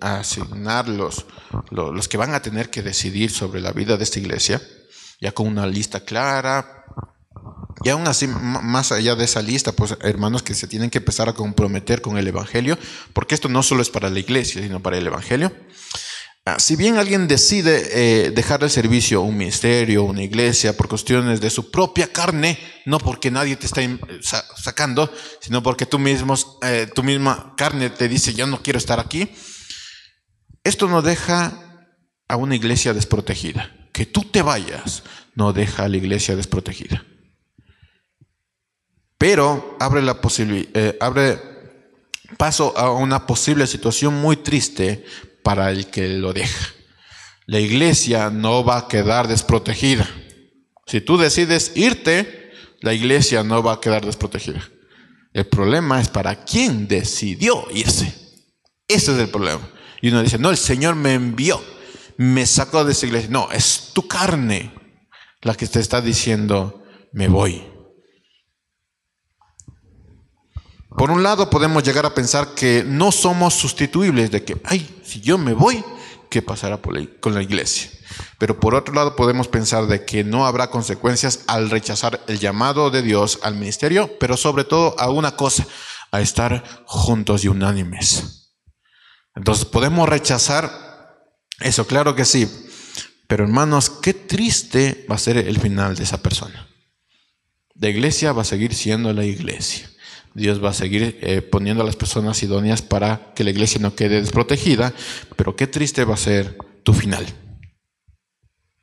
[0.00, 1.26] asignar los,
[1.70, 4.60] los que van a tener que decidir sobre la vida de esta iglesia,
[5.20, 6.80] ya con una lista clara,
[7.82, 11.28] y aún así, más allá de esa lista, pues hermanos que se tienen que empezar
[11.28, 12.78] a comprometer con el Evangelio,
[13.12, 15.52] porque esto no solo es para la iglesia, sino para el Evangelio.
[16.46, 21.40] Ah, si bien alguien decide eh, dejar el servicio, un ministerio, una iglesia, por cuestiones
[21.40, 23.82] de su propia carne, no porque nadie te está
[24.56, 29.00] sacando, sino porque tú, mismo, eh, tu misma carne te dice, ya no quiero estar
[29.00, 29.30] aquí,
[30.64, 31.86] esto no deja
[32.26, 33.76] a una iglesia desprotegida.
[33.92, 35.02] Que tú te vayas
[35.34, 37.04] no deja a la iglesia desprotegida
[39.20, 40.18] pero abre, la
[40.48, 41.38] eh, abre
[42.38, 45.04] paso a una posible situación muy triste
[45.42, 46.72] para el que lo deja.
[47.44, 50.08] La iglesia no va a quedar desprotegida.
[50.86, 52.50] Si tú decides irte,
[52.80, 54.66] la iglesia no va a quedar desprotegida.
[55.34, 58.06] El problema es para quién decidió irse.
[58.88, 59.68] Ese es el problema.
[60.00, 61.62] Y uno dice, no, el Señor me envió,
[62.16, 63.28] me sacó de esa iglesia.
[63.28, 64.72] No, es tu carne
[65.42, 67.69] la que te está diciendo, me voy.
[70.96, 75.20] Por un lado podemos llegar a pensar que no somos sustituibles, de que, ay, si
[75.20, 75.84] yo me voy,
[76.28, 77.90] ¿qué pasará con la iglesia?
[78.38, 82.90] Pero por otro lado podemos pensar de que no habrá consecuencias al rechazar el llamado
[82.90, 85.66] de Dios al ministerio, pero sobre todo a una cosa,
[86.10, 88.52] a estar juntos y unánimes.
[89.36, 90.70] Entonces podemos rechazar
[91.60, 92.50] eso, claro que sí,
[93.28, 96.68] pero hermanos, qué triste va a ser el final de esa persona.
[97.74, 99.88] La iglesia va a seguir siendo la iglesia.
[100.34, 103.94] Dios va a seguir eh, poniendo a las personas idóneas para que la iglesia no
[103.94, 104.94] quede desprotegida,
[105.36, 107.26] pero qué triste va a ser tu final.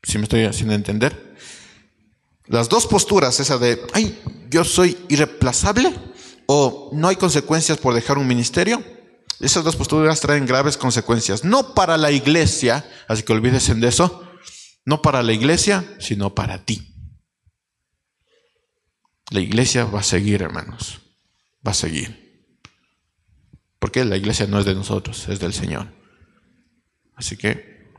[0.04, 1.36] ¿Sí me estoy haciendo entender?
[2.48, 5.94] Las dos posturas, esa de, ay, yo soy irreemplazable
[6.48, 8.84] o no hay consecuencias por dejar un ministerio,
[9.40, 14.24] esas dos posturas traen graves consecuencias, no para la iglesia, así que olvídese de eso,
[14.86, 16.94] no para la iglesia, sino para ti.
[19.30, 21.07] La iglesia va a seguir, hermanos
[21.68, 22.28] va a seguir.
[23.80, 25.88] Porque la iglesia no es de nosotros, es del Señor.
[27.16, 27.92] Así que,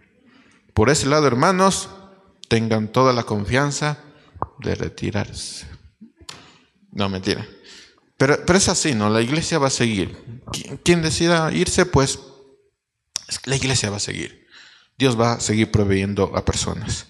[0.73, 1.91] por ese lado, hermanos,
[2.49, 3.99] tengan toda la confianza
[4.61, 5.67] de retirarse.
[6.93, 7.47] No, mentira.
[8.17, 9.11] Pero, pero es así, ¿no?
[9.11, 10.43] La iglesia va a seguir.
[10.83, 12.19] Quien, decida irse, pues
[13.45, 14.47] la iglesia va a seguir.
[14.97, 17.07] Dios va a seguir proveyendo a personas.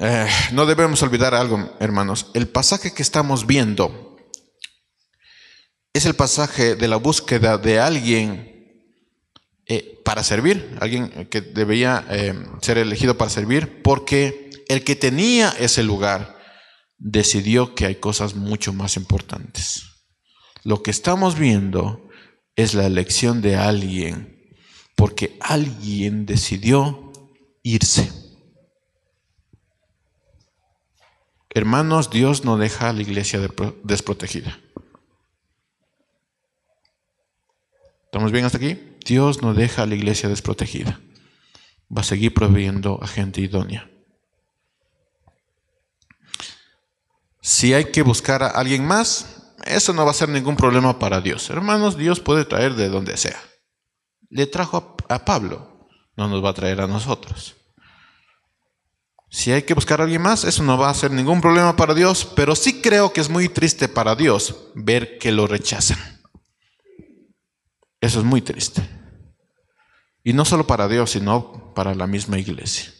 [0.00, 2.30] Eh, no debemos olvidar algo, hermanos.
[2.34, 4.11] El pasaje que estamos viendo
[5.92, 8.52] es el pasaje de la búsqueda de alguien
[9.66, 15.50] eh, para servir, alguien que debería eh, ser elegido para servir, porque el que tenía
[15.58, 16.38] ese lugar
[16.98, 19.84] decidió que hay cosas mucho más importantes.
[20.64, 22.08] Lo que estamos viendo
[22.56, 24.56] es la elección de alguien,
[24.96, 27.12] porque alguien decidió
[27.62, 28.10] irse.
[31.50, 33.40] Hermanos, Dios no deja a la iglesia
[33.84, 34.58] desprotegida.
[38.12, 38.78] ¿Estamos bien hasta aquí?
[39.06, 41.00] Dios no deja a la iglesia desprotegida.
[41.90, 43.90] Va a seguir proveyendo a gente idónea.
[47.40, 51.22] Si hay que buscar a alguien más, eso no va a ser ningún problema para
[51.22, 51.48] Dios.
[51.48, 53.40] Hermanos, Dios puede traer de donde sea.
[54.28, 55.88] Le trajo a, Pablo.
[56.14, 57.56] no nos va a traer a nosotros.
[59.30, 61.94] Si hay que buscar a alguien más, eso no va a ser ningún problema para
[61.94, 66.21] Dios, pero sí creo que es muy triste para Dios ver que lo rechazan.
[68.02, 68.86] Eso es muy triste.
[70.22, 72.92] Y no solo para Dios, sino para la misma iglesia.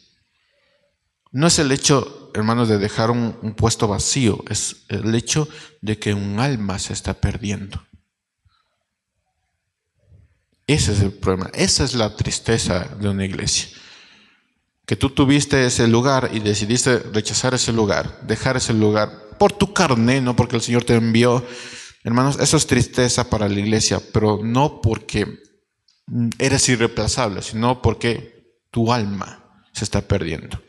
[1.30, 5.46] No es el hecho, hermanos, de dejar un, un puesto vacío, es el hecho
[5.82, 7.82] de que un alma se está perdiendo.
[10.66, 13.68] Ese es el problema, esa es la tristeza de una iglesia
[14.86, 19.72] que tú tuviste ese lugar y decidiste rechazar ese lugar, dejar ese lugar por tu
[19.72, 21.44] carne, no porque el Señor te envió.
[22.05, 25.38] Hermanos, eso es tristeza para la iglesia, pero no porque
[26.38, 30.61] eres irreemplazable, sino porque tu alma se está perdiendo.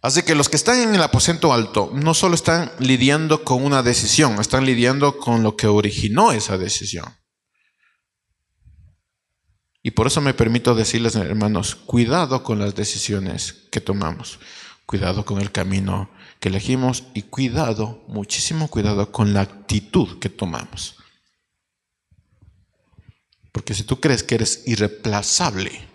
[0.00, 3.82] Así que los que están en el aposento alto no solo están lidiando con una
[3.82, 7.06] decisión, están lidiando con lo que originó esa decisión.
[9.82, 14.38] Y por eso me permito decirles, hermanos, cuidado con las decisiones que tomamos,
[14.86, 16.10] cuidado con el camino
[16.40, 20.96] que elegimos y cuidado, muchísimo cuidado con la actitud que tomamos.
[23.52, 25.88] Porque si tú crees que eres irreemplazable,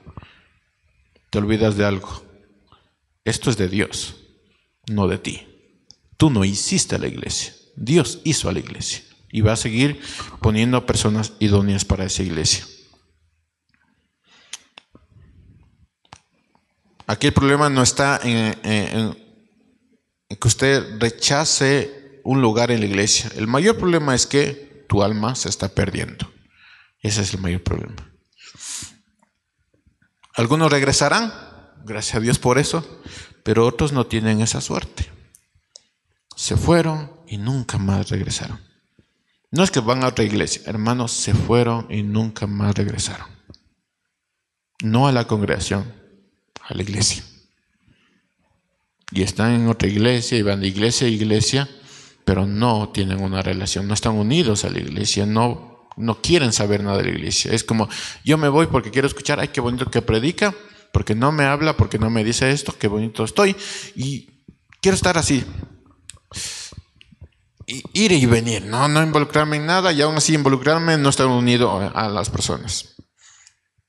[1.29, 2.23] te olvidas de algo.
[3.23, 4.15] Esto es de Dios,
[4.87, 5.47] no de ti.
[6.17, 9.99] Tú no hiciste a la iglesia, Dios hizo a la iglesia y va a seguir
[10.41, 12.65] poniendo personas idóneas para esa iglesia.
[17.07, 19.17] Aquí el problema no está en,
[20.39, 23.31] que usted rechace un lugar en la iglesia.
[23.35, 26.31] El mayor problema es que tu alma se está perdiendo.
[27.01, 28.09] Ese es el mayor problema.
[30.35, 31.31] Algunos regresarán,
[31.85, 33.01] gracias a Dios por eso,
[33.43, 35.11] pero otros no tienen esa suerte.
[36.35, 38.59] Se fueron y nunca más regresaron.
[39.51, 43.27] No es que van a otra iglesia, hermanos, se fueron y nunca más regresaron.
[44.81, 45.93] No a la congregación,
[46.61, 47.23] a la iglesia.
[49.13, 51.69] Y están en otra iglesia y van de iglesia a iglesia,
[52.25, 56.83] pero no tienen una relación, no están unidos a la iglesia, no, no quieren saber
[56.83, 57.53] nada de la iglesia.
[57.53, 57.87] Es como,
[58.25, 60.55] yo me voy porque quiero escuchar, ay, qué bonito que predica,
[60.91, 63.55] porque no me habla, porque no me dice esto, qué bonito estoy,
[63.95, 64.29] y
[64.81, 65.43] quiero estar así.
[67.67, 71.91] ir y venir, no, no involucrarme en nada y aún así involucrarme no estar unido
[71.93, 72.92] a las personas.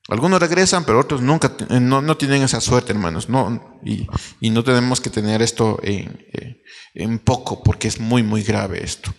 [0.07, 3.27] Algunos regresan, pero otros nunca, eh, no, tienen esa suerte, hermanos.
[3.27, 4.07] No, y,
[4.51, 6.61] no tenemos que tener esto en, eh,
[6.93, 9.13] en, poco, porque es muy, muy grave esto.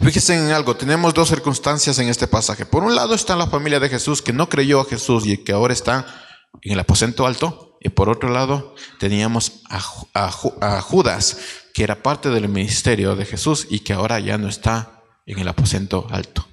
[0.00, 2.66] Fíjense en algo, tenemos dos circunstancias en este pasaje.
[2.66, 5.52] Por un lado está la familia de Jesús que no creyó a Jesús y que
[5.52, 6.06] ahora está
[6.62, 7.78] en el aposento alto.
[7.80, 9.80] Y por otro lado teníamos a,
[10.14, 11.38] a Judas,
[11.72, 15.48] que era parte del ministerio de Jesús y que ahora ya no está en el
[15.48, 16.46] aposento alto.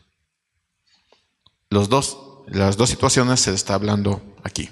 [1.70, 4.70] Los dos las dos situaciones se está hablando aquí.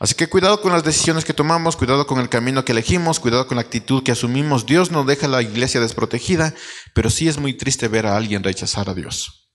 [0.00, 3.48] Así que cuidado con las decisiones que tomamos, cuidado con el camino que elegimos, cuidado
[3.48, 4.64] con la actitud que asumimos.
[4.64, 6.54] Dios no deja a la iglesia desprotegida,
[6.94, 9.50] pero sí es muy triste ver a alguien rechazar a Dios.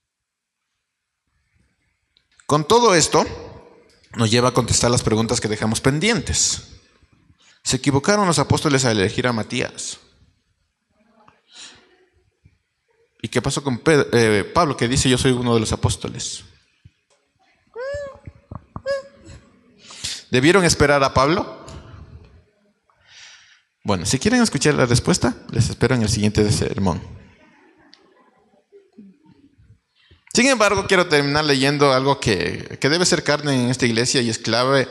[2.46, 3.24] Con todo esto,
[4.16, 6.74] nos lleva a contestar las preguntas que dejamos pendientes.
[7.62, 9.98] ¿Se equivocaron los apóstoles al elegir a Matías?
[13.22, 16.44] ¿Y qué pasó con eh, Pablo que dice yo soy uno de los apóstoles?
[20.34, 21.64] ¿Debieron esperar a Pablo?
[23.84, 27.00] Bueno, si quieren escuchar la respuesta, les espero en el siguiente sermón.
[30.34, 34.28] Sin embargo, quiero terminar leyendo algo que, que, debe ser carne en esta iglesia y
[34.28, 34.88] es clave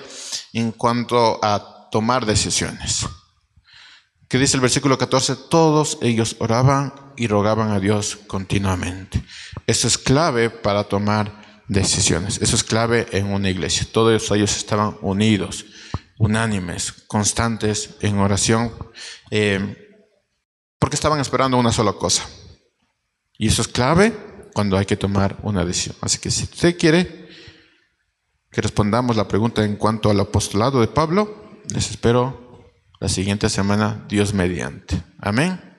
[0.54, 3.06] en cuanto a tomar decisiones.
[4.30, 9.22] Que dice el versículo 14, todos ellos oraban y rogaban a Dios continuamente.
[9.68, 12.40] Eso es clave para tomar decisiones.
[12.42, 13.88] Eso es clave en una iglesia.
[13.92, 15.66] Todos ellos estaban unidos,
[16.18, 18.74] unánimes, constantes en oración,
[19.32, 19.78] eh,
[20.80, 22.28] porque estaban esperando una sola cosa.
[23.38, 24.14] Y eso es clave
[24.54, 25.96] cuando hay que tomar una decisión.
[26.02, 27.28] Así que si usted quiere
[28.52, 34.06] que respondamos la pregunta en cuanto al apostolado de Pablo, les espero la siguiente semana,
[34.08, 35.02] Dios mediante.
[35.20, 35.73] Amén.